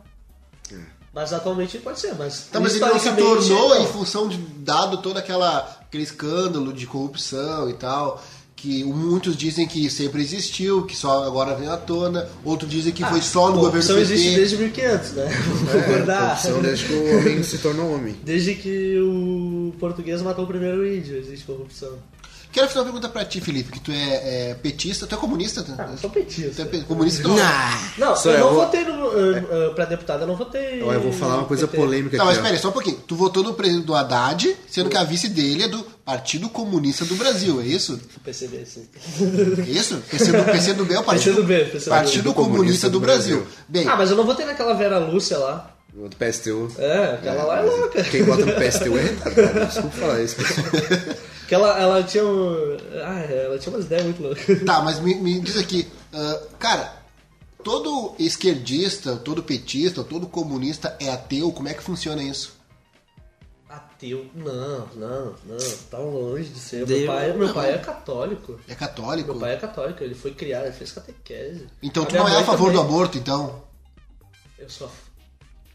[1.13, 2.47] Mas atualmente ele pode ser, mas.
[2.51, 3.83] Tá, mas ele não se tornou não.
[3.83, 8.23] em função de dado todo aquela, aquele escândalo de corrupção e tal.
[8.61, 12.29] Que muitos dizem que sempre existiu, que só agora vem à tona.
[12.45, 14.13] Outros dizem que foi só no governo corrupção PT.
[14.13, 15.29] existe desde 1500, né?
[15.47, 16.27] Vamos concordar.
[16.29, 18.15] Corrupção desde que o homem se tornou homem.
[18.23, 21.93] Desde que o português matou o primeiro índio, existe corrupção.
[22.51, 25.63] Quero fazer uma pergunta pra ti, Felipe, que tu é, é petista, tu é comunista?
[25.63, 26.61] Tu, Ah, eu sou tu petista.
[26.61, 27.35] é pe- comunista não.
[27.35, 30.83] Não, eu eu não vou- votei no, uh, uh, pra deputado, eu não votei.
[30.83, 31.77] Ó, eu vou falar uma coisa PT.
[31.81, 32.39] polêmica Tá, mas aqui.
[32.39, 32.41] ó.
[32.41, 32.97] espera aí, só um pouquinho.
[33.07, 37.05] Tu votou no presidente do Haddad, sendo que a vice dele é do Partido Comunista
[37.05, 37.97] do Brasil, é isso?
[38.23, 38.85] PCB, sim.
[39.65, 40.03] É isso?
[40.09, 41.89] PCdo, PCdoB é o Partido, PCdoB, PCdoB.
[41.89, 43.47] Partido Comunista do Brasil.
[43.69, 45.73] Bem, Ah, mas eu não votei naquela Vera Lúcia lá.
[45.93, 46.69] Do PSTU.
[46.77, 48.03] É, aquela lá é louca.
[48.03, 49.65] Quem bota no PSTU é retardado.
[49.67, 50.35] Desculpa falar isso.
[51.51, 52.77] Que ela, ela tinha um...
[53.03, 54.63] Ah, ela tinha umas ideias muito loucas.
[54.65, 56.93] Tá, mas me, me diz aqui, ah, cara,
[57.61, 61.51] todo esquerdista, todo petista, todo comunista é ateu?
[61.51, 62.53] Como é que funciona isso?
[63.67, 64.27] Ateu?
[64.33, 65.57] Não, não, não.
[65.89, 66.85] Tá longe de ser.
[66.85, 68.57] Deu- Meu pai, meu pai é católico.
[68.65, 69.31] É católico?
[69.31, 71.67] Meu pai é católico, ele foi criado, ele fez catequese.
[71.83, 72.73] Então A tu não é a favor também.
[72.75, 73.61] do aborto, então?
[74.57, 74.91] Eu sou, a-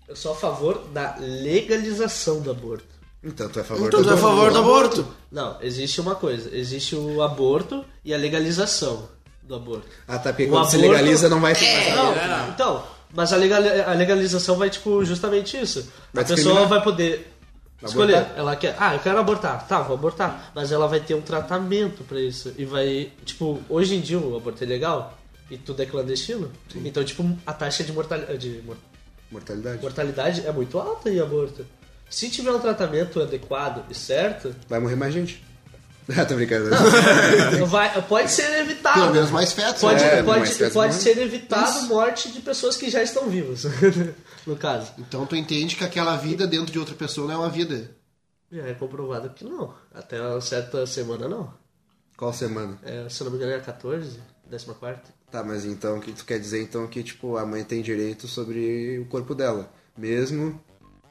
[0.08, 2.95] eu sou a favor da legalização do aborto.
[3.22, 5.06] Então tu é a favor Então tu é a favor do aborto.
[5.32, 6.54] Não, existe uma coisa.
[6.56, 9.08] Existe o aborto e a legalização
[9.42, 9.86] do aborto.
[10.06, 11.94] Ah, tá, porque O quando se aborto- legaliza não vai ter mais.
[11.96, 15.90] Não, então, mas a, legal, a legalização vai, tipo, justamente isso.
[16.12, 17.32] Vai a pessoa vai poder
[17.84, 18.16] escolher.
[18.16, 18.38] Abortar?
[18.38, 19.66] Ela quer, ah, eu quero abortar.
[19.66, 20.52] Tá, vou abortar.
[20.54, 22.52] Mas ela vai ter um tratamento pra isso.
[22.58, 25.16] E vai, tipo, hoje em dia o aborto é legal
[25.50, 26.50] e tudo é clandestino.
[26.76, 28.76] Então, tipo, a taxa de mortalidade, de mor-
[29.30, 29.80] Mortalidade.
[29.82, 31.64] mortalidade é muito alta em aborto.
[32.08, 35.44] Se tiver um tratamento adequado e certo, Vai morrer mais gente.
[36.16, 36.70] Ah, tô brincando.
[37.66, 39.00] vai, pode ser evitado.
[39.00, 40.20] Pelo menos mais fetos, Pode, né?
[40.20, 43.64] É, pode, mais fetos pode ser evitado morte de pessoas que já estão vivas,
[44.46, 44.92] no caso.
[44.98, 47.90] Então tu entende que aquela vida dentro de outra pessoa não é uma vida.
[48.52, 49.74] Já é comprovado que não.
[49.92, 51.52] Até uma certa semana não.
[52.16, 52.78] Qual semana?
[52.84, 54.96] É, se eu não me engano é 14, 14.
[55.28, 58.28] Tá, mas então o que tu quer dizer então que tipo a mãe tem direito
[58.28, 60.60] sobre o corpo dela, mesmo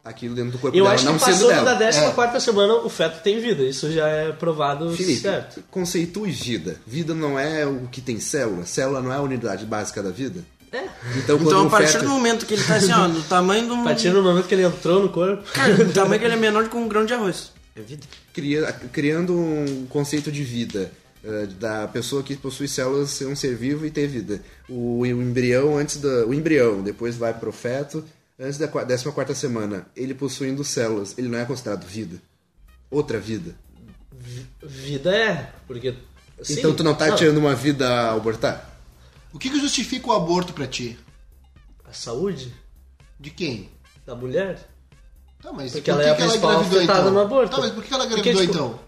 [0.06, 1.74] aquilo dentro do corpo Eu dela acho não que sendo passando dela.
[1.76, 3.64] da 14 semana o feto tem vida.
[3.64, 5.64] Isso já é provado Felipe, certo.
[5.72, 6.80] conceitue vida.
[6.86, 8.66] Vida não é o que tem célula.
[8.66, 10.42] Célula não é a unidade básica da vida.
[10.72, 10.84] É.
[11.18, 12.04] Então, Então, a partir feto...
[12.04, 13.82] do momento que ele tá assim, ó, do tamanho um.
[13.82, 15.44] A partir do momento que ele entrou no corpo.
[15.52, 17.52] Cara, do tamanho que ele é menor que um grão de arroz.
[17.76, 18.04] É vida.
[18.34, 20.92] cria- criando um conceito de vida
[21.24, 24.40] eh, da pessoa que possui células ser um ser vivo e ter vida.
[24.70, 28.04] O, o embrião antes da o embrião depois vai pro feto
[28.40, 29.88] antes da 14 quarta semana.
[29.96, 32.22] Ele possuindo células, ele não é considerado vida.
[32.90, 33.56] Outra vida.
[34.64, 35.54] Vida é.
[35.68, 35.96] Porque.
[36.42, 38.70] sim, então tu não tá tirando uma vida ao abortar?
[39.34, 40.98] O que, que justifica o aborto pra ti?
[41.84, 42.54] A saúde
[43.20, 43.70] De quem?
[44.06, 44.70] da mulher.
[45.42, 47.14] Tá, mas Porque por ela que, é a que ela principal engravidou afetada então?
[47.14, 47.56] no aborto.
[47.56, 48.80] Tá, mas por que ela Porque, engravidou tipo, então?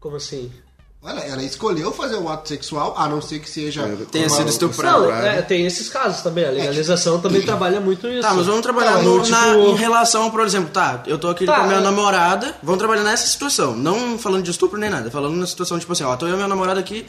[0.00, 0.52] Como assim?
[1.00, 3.82] Olha, ela escolheu fazer um ato sexual, a não ser que seja.
[4.10, 5.02] Tenha uma- sido estuprado.
[5.04, 6.44] Não, é, tem esses casos também.
[6.44, 8.22] A legalização também trabalha muito isso.
[8.22, 11.16] Tá, mas vamos trabalhar Tá, no- eu, na- tipo- em relação, por exemplo, tá, eu
[11.16, 11.82] tô aqui Tá, com a minha é.
[11.82, 15.92] namorada, vamos trabalhar nessa situação, não falando de estupro nem nada, falando na situação, tipo
[15.92, 17.06] assim, ó, tô eu e minha namorada aqui,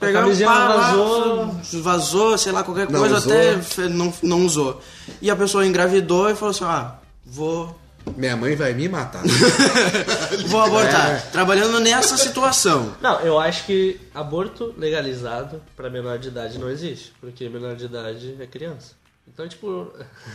[0.00, 1.56] pegamos, camisinha pá, vazou.
[1.74, 3.32] vazou, sei lá, qualquer Não coisa, usou.
[3.32, 4.80] até não, não usou.
[5.22, 6.94] E a pessoa engravidou e falou assim, ah,
[7.24, 7.78] vou,
[8.16, 9.22] Minha mãe vai me matar.
[10.48, 11.30] vou abortar.
[11.30, 12.94] Trabalhando nessa situação.
[13.00, 17.12] Não, eu acho que aborto legalizado pra menor de idade não existe.
[17.20, 18.92] Porque menor de idade é criança.
[19.26, 19.90] Então, tipo.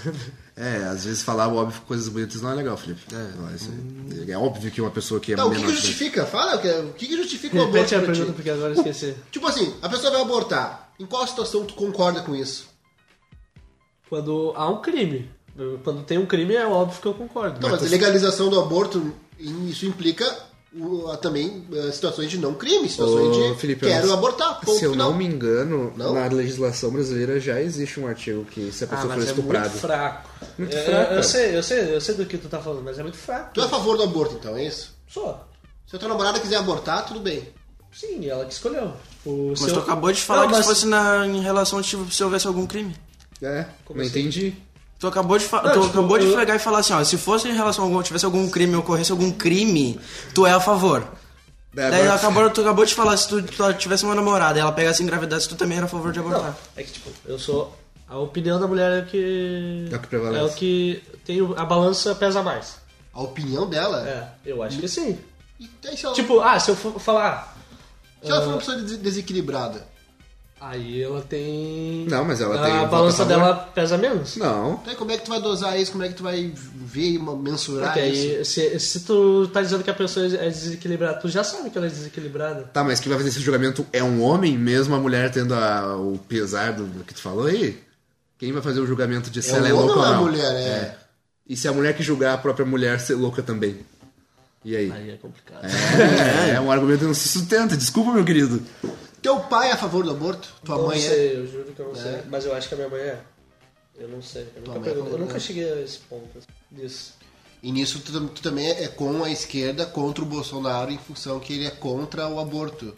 [0.56, 3.02] é, às vezes falar óbvio coisas bonitas não é legal, Felipe.
[3.14, 4.32] É, isso aí.
[4.32, 6.26] é óbvio que uma pessoa que é Tá, o que, menor que de idade- justifica?
[6.26, 8.36] Fala, o que, o que, que justifica o aborto Repete a pra pergunta ti?
[8.36, 9.16] porque agora eu esqueci.
[9.30, 10.90] Tipo assim, a pessoa vai abortar.
[11.00, 12.70] Em qual situação tu concorda com isso?
[14.10, 15.30] Quando há um crime.
[15.84, 17.60] Quando tem um crime, é óbvio que eu concordo.
[17.60, 20.26] Não, mas a legalização do aborto, isso implica
[21.22, 24.60] também eh, situações de não crime, situações Ô, de Felipe, quero abortar.
[24.60, 25.10] ponto Se eu final.
[25.12, 26.14] não me engano, Não?
[26.14, 29.32] na legislação brasileira já existe um artigo que se a Ah, pessoa for mas é
[29.32, 29.70] estuprada.
[29.70, 30.30] muito fraco.
[30.60, 33.00] Muito Eu- fraco, Eu, sei, eu sei, eu sei do que tu tá falando, mas
[33.00, 33.52] é muito fraco.
[33.56, 34.94] Tu é a favor do aborto, então, é isso?
[35.08, 35.48] Só.
[35.88, 37.48] Se a tua namorada quiser abortar, tudo bem.
[37.92, 38.94] Sim, ela que escolheu.
[39.24, 41.82] Tipo, Mas tu eu- acabou de falar Não, que mas- se fosse na, em relação
[41.82, 42.96] tipo, se houvesse algum crime.
[43.42, 44.20] É, Como não assim?
[44.20, 44.54] entendi.
[45.00, 47.04] Tu acabou de, fa- Não, tu tipo, acabou de eu- pegar e falar assim, ó,
[47.04, 50.00] se fosse em relação a algum, tivesse algum crime, ocorresse algum crime,
[50.34, 51.02] tu é a favor.
[51.74, 54.62] Daí Daí agora- acabou, tu acabou de falar, se tu, tu tivesse uma namorada e
[54.62, 56.58] ela pegasse e engravidasse, tu também era a favor de Não, abortar.
[56.76, 57.78] é que tipo, eu sou.
[58.10, 59.88] A opinião da mulher é o que.
[59.92, 60.40] É o que prevalece.
[60.40, 61.04] É o que.
[61.26, 62.78] Tem, a balança pesa mais.
[63.14, 64.08] A opinião dela.
[64.08, 65.20] É, eu acho que sim.
[65.60, 67.56] E se ela, Tipo, ah, se eu for falar.
[68.24, 69.86] se ela for uma pessoa des- desequilibrada.
[70.60, 72.08] Aí ela tem.
[72.10, 73.42] Não, mas ela a tem balança a favor.
[73.44, 74.38] dela pesa menos.
[74.38, 74.82] Não.
[74.84, 75.92] Daí como é que tu vai dosar isso?
[75.92, 78.60] Como é que tu vai ver e mensurar Porque isso?
[78.60, 81.78] aí, se, se tu tá dizendo que a pessoa é desequilibrada, tu já sabe que
[81.78, 82.64] ela é desequilibrada.
[82.74, 85.96] Tá, mas quem vai fazer esse julgamento é um homem, mesmo a mulher tendo a-
[85.96, 87.80] o pesar do, do que tu falou aí?
[88.40, 90.24] Quem vai fazer o julgamento de se É ela é louca ou é a não?
[90.24, 90.54] mulher?
[90.56, 90.98] É.
[91.48, 93.78] E se a mulher que julgar a própria mulher ser louca também?
[94.66, 94.92] E aí?
[94.92, 95.62] Aí é complicado.
[95.66, 97.78] É, é um argumento que não se sustenta.
[97.78, 98.62] Desculpa, meu querido.
[99.28, 100.48] Teu pai é a favor do aborto?
[100.64, 101.02] Tua não mãe é?
[101.10, 102.22] sei, eu juro que eu não sei.
[102.30, 103.20] Mas eu acho que a minha mãe é.
[104.00, 104.48] Eu não sei.
[104.56, 106.40] Eu nunca, é perguntei- eu nunca cheguei a esse ponto
[106.72, 107.14] disso.
[107.62, 111.52] E nisso tu, tu também é com a esquerda contra o Bolsonaro em função que
[111.54, 112.96] ele é contra o aborto.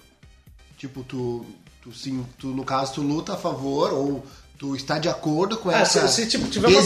[0.77, 1.45] Tipo, tu,
[1.81, 4.23] tu sim, tu no caso tu luta a favor ou
[4.59, 6.81] Tu está de acordo com Ah, essa se- se, tipo, tiver uma-?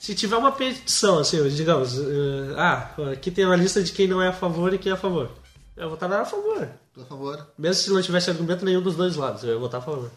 [0.00, 4.20] Se tiver uma petição, assim, digamos, eh, ah, aqui tem uma lista de quem não
[4.22, 5.30] é a favor e quem é a favor.
[5.76, 6.68] Eu vou votar a favor.
[7.00, 7.46] Por favor.
[7.58, 10.10] Mesmo se não tivesse argumento nenhum dos dois lados, eu ia votar a favor.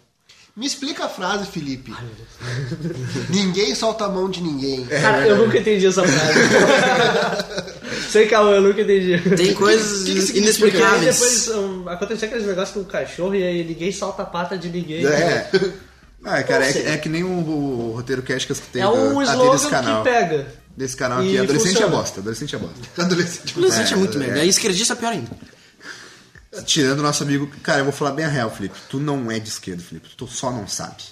[0.55, 1.91] Me explica a frase, Felipe.
[3.29, 4.85] ninguém solta a mão de ninguém.
[4.85, 6.39] Cara, eu nunca entendi essa frase.
[8.11, 9.17] Sem calma, eu nunca entendi.
[9.35, 10.19] Tem coisas que que?
[10.19, 11.15] E aí inexplicáveis.
[11.19, 14.69] depois um, aconteceu aqueles negócios com o cachorro e aí ninguém solta a pata de
[14.69, 15.05] ninguém.
[15.05, 15.49] É.
[16.25, 16.83] Ah, cara, é, sei.
[16.83, 19.67] que- é que nem o, o roteiro cast que tem É um até slogan desse
[19.69, 20.03] canal.
[20.03, 20.47] que pega.
[20.77, 21.93] Desse canal E aqui, adolescente funciona.
[21.93, 23.01] é bosta, adolescente é bosta.
[23.01, 23.51] Adolescente.
[23.57, 24.19] Adolescente é, É, muito é.
[24.21, 24.39] merda.
[24.39, 25.29] É esquerdista é pior ainda.
[26.65, 28.75] Tirando o nosso amigo, cara, eu vou falar bem a real, Felipe.
[28.89, 30.09] Tu não é de esquerda, Felipe.
[30.15, 31.03] Tu só não sabe.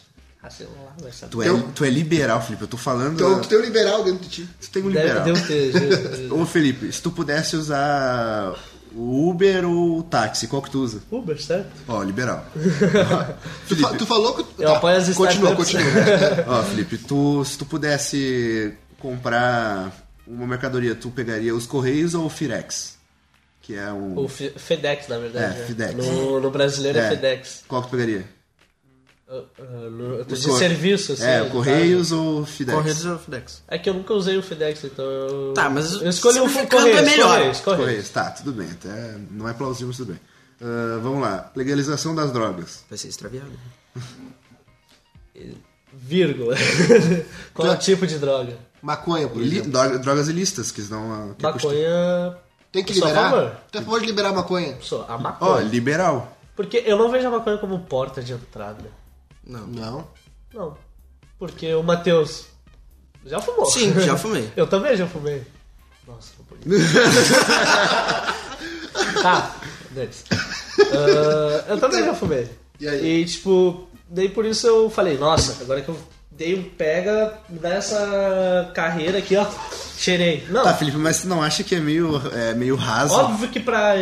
[0.44, 1.32] Ah, sei lá, vai saber.
[1.32, 2.64] Tu é, tu é liberal, Felipe.
[2.64, 3.14] Eu tô falando.
[3.16, 4.50] Então tu tem um liberal dentro de ti.
[4.60, 5.24] Tu tem um Deve, liberal.
[5.26, 5.72] deve ter.
[5.72, 6.32] gente.
[6.34, 8.54] Ô Felipe, se tu pudesse usar
[8.96, 11.00] o Uber ou o táxi, qual que tu usa?
[11.12, 11.70] Uber, certo?
[11.88, 12.46] Ó, liberal.
[13.68, 14.62] Tu, fa- tu falou que.
[14.64, 15.72] Eu apoio as Continua, startups.
[15.74, 16.46] continua.
[16.60, 19.92] Ó, Felipe, tu, se tu pudesse comprar
[20.28, 22.98] uma mercadoria, tu pegaria os Correios ou o Firex?
[23.62, 24.18] Que é um.
[24.18, 25.46] O Fe- FedEx, na verdade.
[25.56, 25.66] É, né?
[25.68, 25.94] FedEx.
[25.96, 27.10] No, no brasileiro é, É.
[27.10, 27.64] FedEx.
[27.68, 28.26] Qual que tu pegaria?
[29.30, 31.24] Uh, uh, no, de cor- serviço, assim.
[31.24, 32.76] É, o Correios ou o Fidex?
[32.78, 33.64] Correios ou FedEx?
[33.68, 35.54] É que eu nunca usei o FedEx, então eu...
[35.54, 37.30] Tá, mas Eu escolhi o simplificando Correios, é melhor.
[37.38, 37.86] Correios, Correios.
[37.86, 38.70] Correios, tá, tudo bem.
[38.70, 40.20] Até não é plausível, mas tudo bem.
[40.62, 41.50] Ah, vamos lá.
[41.56, 42.84] Legalização das drogas.
[42.90, 43.52] Vai ser extraviado.
[45.94, 46.56] Vírgula.
[47.54, 48.58] Qual é tipo de droga?
[48.82, 49.72] Maconha, por exemplo.
[49.72, 51.12] droga- drogas ilícitas, que não.
[51.14, 52.38] ah, que custam- Maconha...
[52.72, 53.30] Tem que sou a liberar.
[53.32, 53.56] favor.
[53.72, 54.78] Tu é a favor de liberar a maconha?
[54.82, 55.62] Sou a Ó, maconha.
[55.64, 56.38] liberal.
[56.56, 58.90] Porque eu não vejo a maconha como porta de entrada.
[59.46, 59.66] Não.
[59.68, 60.08] Não.
[60.54, 60.78] Não.
[61.40, 62.46] Porque o Matheus
[63.26, 63.66] já fumou.
[63.66, 64.50] Sim, já fumei.
[64.56, 65.44] Eu também já fumei.
[66.08, 66.66] Nossa, não podia.
[69.22, 69.56] tá,
[69.92, 70.24] Denis.
[70.32, 72.50] Ah, eu também já fumei.
[72.80, 73.22] E aí?
[73.22, 75.98] E, tipo, daí por isso eu falei, nossa, agora que eu
[76.42, 79.46] dei um pega nessa carreira aqui, ó,
[79.96, 80.44] cheirei.
[80.50, 83.14] Não, Tá, Felipe, mas tu não acha que é meio, é, meio raso?
[83.14, 83.94] óbvio que pra.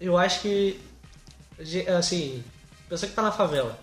[0.00, 0.80] Eu acho que.
[1.98, 2.42] Assim,
[2.88, 3.76] pessoa que tá na favela.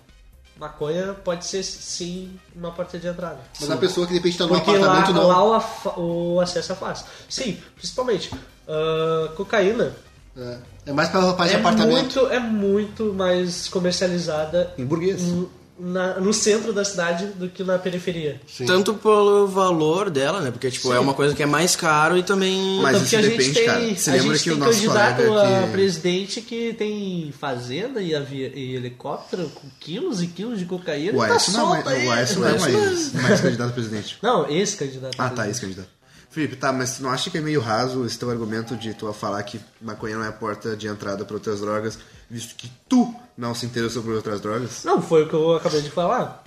[0.57, 3.39] Maconha pode ser sim uma porta de entrada.
[3.59, 5.27] Mas a pessoa que de repente tá no Porque lá, apartamento não.
[5.27, 5.59] lá
[5.97, 7.05] o, o acesso é fácil.
[7.27, 8.29] Sim, principalmente.
[8.67, 9.91] ah, cocaína
[10.37, 10.57] É.
[10.85, 11.89] É mais pra de é apartamento.
[11.89, 15.21] muito, é muito mais comercializada Em burguês.
[15.23, 15.49] no,
[15.81, 18.39] na- no centro da cidade do que na periferia.
[18.47, 18.65] Sim.
[18.65, 20.51] Tanto pelo valor dela, né?
[20.51, 22.79] Porque, tipo, é uma coisa que é mais caro e também...
[22.81, 23.95] Mas Tanto isso que a depende, gente tem, cara.
[23.95, 27.33] Você a lembra gente que tem o nosso candidato colega a que- presidente que tem
[27.37, 31.75] fazenda e, e helicóptero com quilos e quilos de cocaína O e tá Aécio não,
[31.75, 34.17] é o Aécio não é mais, mais candidato a presidente.
[34.21, 35.15] Não, esse candidato.
[35.19, 35.87] a Ah, tá, esse candidato.
[36.31, 39.11] Felipe, tá, mas tu não acha que é meio raso esse teu argumento de tu
[39.11, 43.13] falar que maconha não é a porta de entrada para outras drogas, visto que tu
[43.37, 44.85] não se interessou por outras drogas?
[44.85, 46.41] Não, foi o que eu acabei de falar.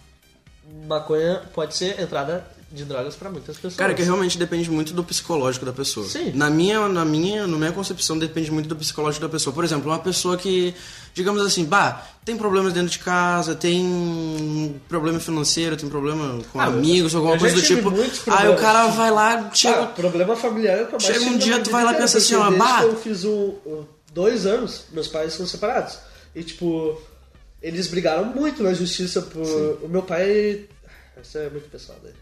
[0.87, 3.77] Maconha pode ser entrada de drogas pra muitas pessoas.
[3.77, 6.07] Cara, que realmente depende muito do psicológico da pessoa.
[6.09, 6.33] Sim.
[6.35, 9.55] Na minha, na minha, na minha concepção depende muito do psicológico da pessoa.
[9.55, 10.75] Por exemplo, uma pessoa que,
[11.15, 16.65] digamos assim, bah, tem problemas dentro de casa, tem problema financeiro, tem problema com Ah,
[16.65, 17.93] amigos, alguma eu coisa do tipo.
[18.31, 21.61] Aí o cara vai lá, chega, Ah, problema familiar é o eu Chega um dia,
[21.61, 22.83] tu vai lá e pensa assim, ó, bah.
[22.83, 23.55] eu fiz um-
[24.13, 25.99] dois anos, meus pais são separados.
[26.35, 27.01] E, tipo,
[27.63, 29.79] eles brigaram muito na justiça por...
[29.83, 30.67] O meu pai...
[31.23, 32.15] Isso é muito pessoal dele.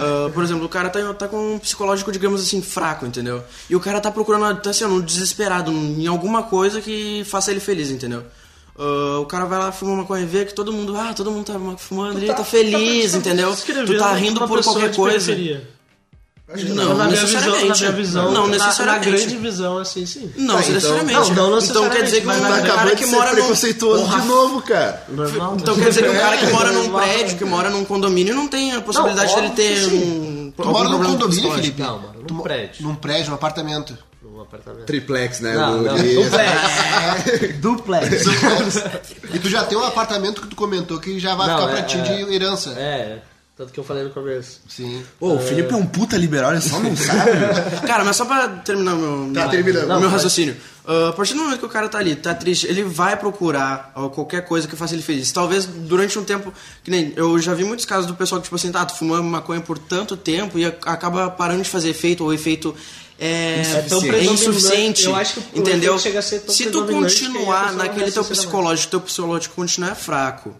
[0.00, 3.42] Ah, por exemplo, o cara tá, tá com um psicológico, digamos assim, fraco, entendeu?
[3.68, 7.50] E o cara tá procurando, tá assim, ó, no desesperado, em alguma coisa que faça
[7.50, 8.24] ele feliz, entendeu?
[8.78, 11.44] Ah, o cara vai lá, fuma uma maconha, vê que todo mundo, ah, todo mundo
[11.44, 13.54] tá fumando, ele tá, feliz, entendeu?
[13.54, 15.36] Tu tá rindo por qualquer coisa.
[16.48, 17.80] Não, na minha visão, na necessariamente.
[17.80, 19.10] minha visão, Não na- necessariamente.
[19.10, 20.32] Na, grande visão, assim, sim.
[20.34, 21.32] Não, Tá, então- necessariamente.
[21.32, 23.36] Não, não Então quer dizer que necessariamente, um na- cara que mora num...
[23.36, 25.02] preconceituoso Porra, de novo, cara.
[25.10, 25.56] Normal.
[25.60, 28.48] Então quer dizer que o cara que mora num prédio, que mora num condomínio, não
[28.48, 30.52] tem a possibilidade Não, dele ter um.
[30.56, 31.52] Tu mora num condomínio.
[31.52, 31.82] Felipe?
[31.82, 32.82] Não, mano, num prédio.
[32.86, 33.98] Num prédio, num apartamento.
[34.86, 35.54] Triplex, né?
[35.54, 36.14] Não, não, Guri?
[37.60, 38.24] duplex.
[38.24, 38.84] duplex.
[39.34, 41.78] E tu já tem um apartamento que tu comentou que já vai Não, ficar pra
[41.80, 42.70] é- ti é- de herança.
[42.76, 43.18] É,
[43.58, 44.60] tanto que eu falei no começo.
[44.68, 45.02] Sim.
[45.20, 47.32] Ô, o Felipe é um puta liberal, ele só não sabe.
[47.86, 50.10] Cara, mas só pra terminar meu, Tá meu- o Não, meu vai.
[50.10, 50.56] raciocínio.
[50.86, 53.92] Ah, a partir do momento que o cara tá ali, tá triste, ele vai procurar
[54.14, 55.30] qualquer coisa que faça ele feliz.
[55.32, 56.54] Talvez durante um tempo,
[56.84, 59.24] que nem eu já vi muitos casos do pessoal que, tipo assim, tá, tu fumando
[59.24, 62.74] maconha por tanto tempo e a- acaba parando de fazer efeito, ou o efeito
[63.18, 64.32] é, tão é predominante.
[64.34, 65.04] insuficiente.
[65.06, 65.94] Eu acho que o entendeu?
[65.96, 68.90] efeito chega a ser tão Se tu predominante que a continuar pessoa naquele teu psicológico,
[68.90, 70.54] teu psicológico continuar fraco,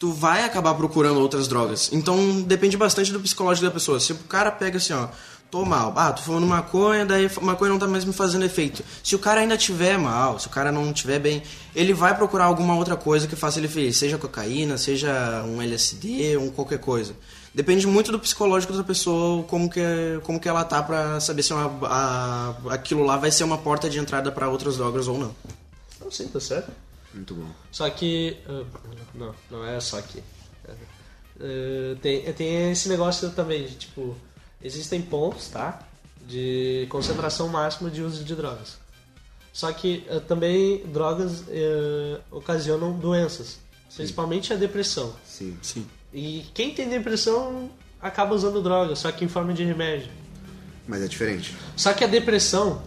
[0.00, 1.90] tu vai acabar procurando outras drogas.
[1.92, 4.00] Então depende bastante do psicológico da pessoa.
[4.00, 5.08] Se o cara pega assim, ó,
[5.50, 5.92] tô mal.
[5.94, 8.82] Ah, tô fumando maconha, daí maconha não tá mais me fazendo efeito.
[9.04, 11.42] Se o cara ainda tiver mal, se o cara não tiver bem,
[11.76, 16.38] ele vai procurar alguma outra coisa que faça ele feliz, seja cocaína, seja um LSD,
[16.38, 17.14] um qualquer coisa.
[17.54, 19.82] Depende muito do psicológico da pessoa, como que,
[20.22, 23.90] como que ela tá pra saber se uma, a, aquilo lá vai ser uma porta
[23.90, 25.36] de entrada pra outras drogas ou não.
[26.00, 26.72] Não, sim, tá certo.
[27.14, 27.50] Muito bom.
[27.70, 28.36] Só que.
[28.48, 28.64] ah,
[29.14, 30.22] não, não é só que.
[30.68, 34.16] Ah, tem, tem esse negócio também de tipo.
[34.62, 35.82] Existem pontos, tá?
[36.26, 38.78] De concentração máxima de uso de drogas.
[39.52, 41.44] Só que ah, também drogas
[42.30, 43.58] ocasionam doenças.
[43.94, 45.14] Principalmente a depressão.
[45.24, 45.58] Sim.
[45.60, 45.86] Sim.
[46.12, 50.08] E quem tem depressão acaba usando droga, só que em forma de remédio.
[50.86, 51.56] Mas é diferente.
[51.76, 52.82] Só que a depressão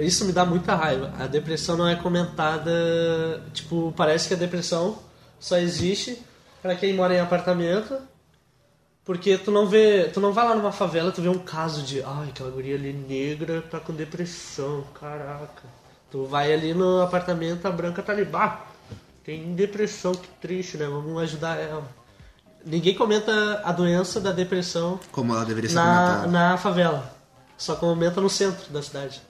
[0.00, 1.12] isso me dá muita raiva.
[1.18, 4.98] A depressão não é comentada, tipo, parece que a depressão
[5.38, 6.20] só existe
[6.62, 7.96] pra quem mora em apartamento.
[9.04, 12.02] Porque tu não vê, tu não vai lá numa favela, tu vê um caso de,
[12.02, 15.62] ai, aquela guria ali negra tá com depressão, caraca.
[16.10, 18.66] Tu vai ali no apartamento, a branca tá ali, bah,
[19.24, 20.86] tem depressão, que triste, né?
[20.86, 21.84] Vamos ajudar ela.
[22.64, 26.26] Ninguém comenta a doença da depressão Como ela deveria ser na, comentada.
[26.26, 27.17] na favela.
[27.58, 29.20] Só comenta no centro da cidade.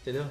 [0.00, 0.24] Entendeu?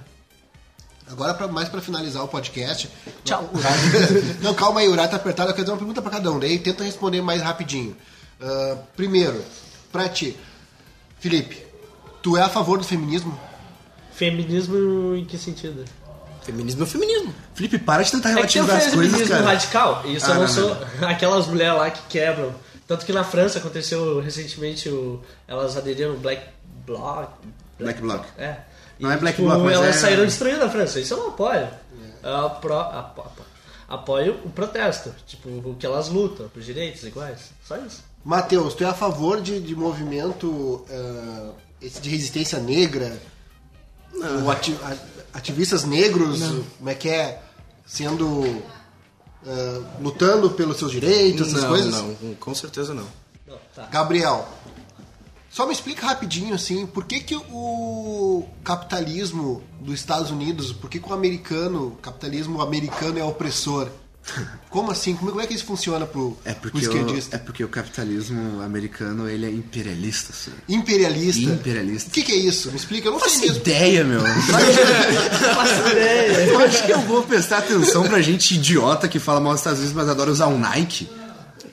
[1.10, 2.90] Agora, pra, mais pra finalizar o podcast.
[3.24, 3.50] Tchau.
[3.54, 3.74] Urai,
[4.42, 5.50] não, calma aí, o Urai tá apertado.
[5.52, 6.40] Eu quero fazer uma pergunta pra cada um.
[6.40, 7.96] Daí tenta responder mais rapidinho.
[8.42, 9.44] Ah, primeiro,
[9.92, 10.38] pra ti,
[11.20, 11.66] Felipe,
[12.22, 13.40] tu é a favor do feminismo?
[14.14, 15.86] Feminismo em que sentido?
[16.44, 17.34] Feminismo é feminismo.
[17.54, 19.46] Felipe, para de tentar É que relativizar as coisas, feminismo cara.
[19.46, 20.04] radical.
[20.06, 20.78] Isso Ah, eu não, não, sou.
[21.08, 22.54] Aquelas mulheres lá que quebram.
[22.88, 26.42] Tanto que na França aconteceu recentemente o, elas aderiram ao Black
[26.98, 27.30] Bloc.
[27.80, 28.26] Black Bloc.
[28.38, 28.58] É.
[29.00, 31.00] Não é Black tipo, Bloc, mas elas é- saíram destruindo a França.
[31.00, 31.70] Isso eu não apoio.
[32.22, 33.44] Eu apro, apo- apo-
[33.88, 35.14] apoio o protesto.
[35.26, 37.52] Tipo, o que elas lutam, por direitos iguais.
[37.66, 38.04] Só isso.
[38.26, 40.86] Matheus, tu é a favor de, de movimento
[41.82, 43.18] esse de resistência negra?
[44.46, 44.78] O ati-
[45.34, 46.42] ativistas negros,
[46.78, 47.42] como é que é?
[47.86, 48.62] Sendo.
[49.48, 51.94] ah, lutando pelos seus direitos, essas não, coisas?
[52.22, 53.08] não, com certeza não.
[53.48, 53.86] Não, tá.
[53.86, 54.48] Gabriel,
[55.50, 61.00] só me explica rapidinho assim, por que, que o capitalismo dos Estados Unidos, por que,
[61.00, 63.88] que o americano, o capitalismo americano é opressor?
[64.70, 65.16] Como assim?
[65.16, 67.36] Como, é que isso funciona pro, É pro porque, o, esquerdista?
[67.36, 70.52] é porque o capitalismo americano ele é imperialista, assim.
[70.68, 71.42] Imperialista.
[71.42, 72.10] Imperialista.
[72.10, 72.70] O que, que é isso?
[72.70, 73.58] Me explica, eu não sei Faço mesmo.
[73.58, 74.22] ideia, meu.
[76.52, 79.80] Eu acho que eu vou prestar atenção pra gente idiota que fala mal dos Estados
[79.80, 81.10] Unidos, mas adora usar um Nike.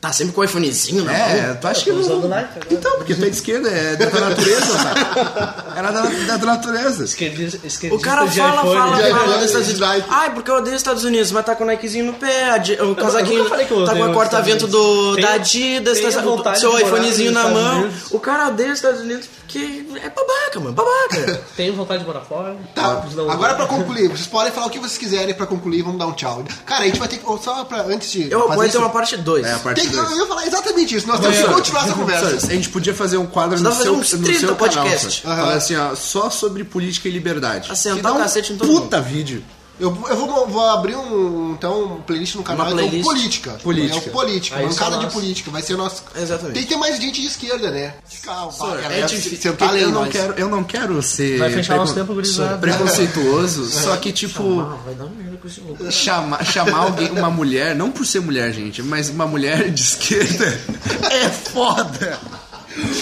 [0.00, 1.20] Tá sempre com o iPhonezinho na mão.
[1.20, 2.00] É, tu acha que tô eu...
[2.00, 2.66] usando Nike agora.
[2.70, 5.64] Então, porque tu é de esquerda, é da tua natureza, cara.
[5.76, 7.04] Era da, da tua natureza.
[7.04, 8.74] Esquerdista, esquerdista O cara fala, iPhone.
[8.76, 9.80] fala, de fala iPhone, dos Estados de.
[9.80, 10.06] Nike.
[10.10, 12.94] Ai, porque eu odeio os Estados Unidos, mas tá com o Nikezinho no pé, o
[12.94, 16.60] casaquinho nunca falei que eu tá com a corta-vento do, da Adidas, tá, vontade o
[16.60, 17.80] seu iPhonezinho na mão.
[17.82, 18.10] Unidos.
[18.10, 21.40] O cara odeia os Estados Unidos porque é babaca, mano, babaca.
[21.56, 22.56] Tenho vontade de morar fora.
[22.74, 25.98] Tá, não- agora pra concluir, vocês podem falar o que vocês quiserem pra concluir, vamos
[25.98, 26.44] dar um tchau.
[26.64, 27.26] Cara, a gente vai ter que.
[27.42, 28.30] Só pra, antes de.
[28.30, 29.46] Eu fazer apoio ter uma parte 2.
[29.46, 32.46] É a parte eu ia falar exatamente isso, nós temos que continuar essa conversa.
[32.46, 35.22] A gente podia fazer um quadro no pra seu, no 30 seu canal, podcast.
[35.22, 37.70] Falar assim, ó, só sobre política e liberdade.
[37.70, 39.42] Assentar Que dá o um cacete em todo puta vídeo.
[39.78, 43.04] Eu, eu vou, vou abrir um, então, um playlist no canal, Uma então, playlist.
[43.10, 43.50] política.
[43.62, 44.06] Política.
[44.06, 45.16] É o política, isso bancada é de nosso.
[45.20, 46.02] política, vai ser o nosso...
[46.16, 46.54] Exatamente.
[46.54, 47.94] Tem que ter mais gente de esquerda, né?
[48.08, 49.54] Ficar, Senhor, galera, é difícil.
[49.78, 52.56] eu não quero, eu não quero ser Vai fechar nosso tempo, gurizada.
[52.56, 55.92] preconceituoso, só que tipo Ah, vai dar merda com esse louco.
[55.92, 60.58] chamar, chamar alguém, uma mulher, não por ser mulher, gente, mas uma mulher de esquerda
[61.12, 62.18] é foda.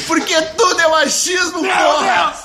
[0.07, 2.43] Porque tudo é machismo, porra!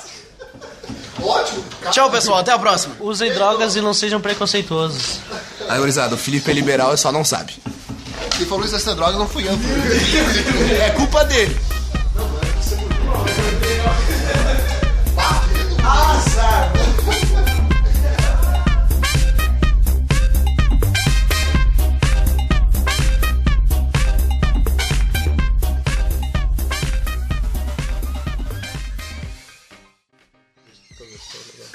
[1.22, 1.64] Ótimo.
[1.90, 2.94] Tchau, pessoal, até a próxima.
[3.00, 5.20] Usem drogas e não sejam preconceituosos.
[5.68, 7.54] Aí, gurizada, o Felipe é liberal e só não sabe.
[8.36, 9.52] Quem falou isso dessa droga não fui eu.
[10.82, 11.56] é culpa dele.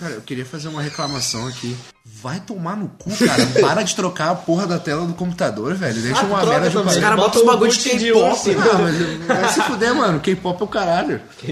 [0.05, 1.75] Cara, eu queria fazer uma reclamação aqui.
[2.05, 3.43] Vai tomar no cu, cara.
[3.59, 5.99] Para de trocar a porra da tela do computador, velho.
[5.99, 6.77] Deixa Ah, uma merda de.
[6.77, 8.29] Os caras Bota botam os um bagulho de K-pop.
[8.29, 8.49] urso.
[8.51, 10.19] Ah, mas vai se fuder, mano.
[10.19, 11.21] K-pop é o caralho.
[11.41, 11.47] A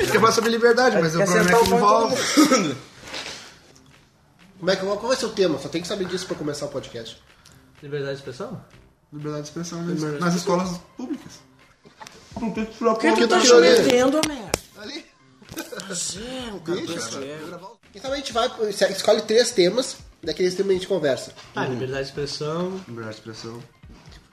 [0.00, 2.16] gente quer falar sobre liberdade, mas o problema é que envolve.
[4.58, 5.56] Como é que, qual vai ser o tema?
[5.60, 7.16] Só tem que saber disso pra começar o podcast.
[7.80, 8.60] Liberdade de expressão?
[9.12, 11.34] Liberdade de expressão nas, nas escolas públicas.
[12.40, 13.82] Não tem que tirar Por que tu tá te ele?
[13.82, 14.20] metendo?
[15.64, 15.94] Cara,
[17.94, 21.32] Então a gente vai, escolhe três temas, daqueles temas a gente conversa.
[21.54, 21.72] Ah, uhum.
[21.72, 22.80] liberdade de expressão.
[22.86, 23.62] Liberdade de expressão.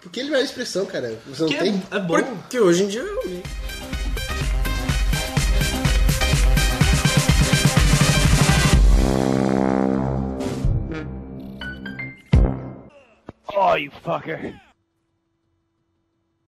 [0.01, 1.19] Por que liberdade de expressão, cara?
[1.28, 1.84] Você não tem...
[1.91, 2.21] é, é bom.
[2.21, 3.43] Porque hoje em dia eu...
[13.57, 14.53] Oh, you fucker.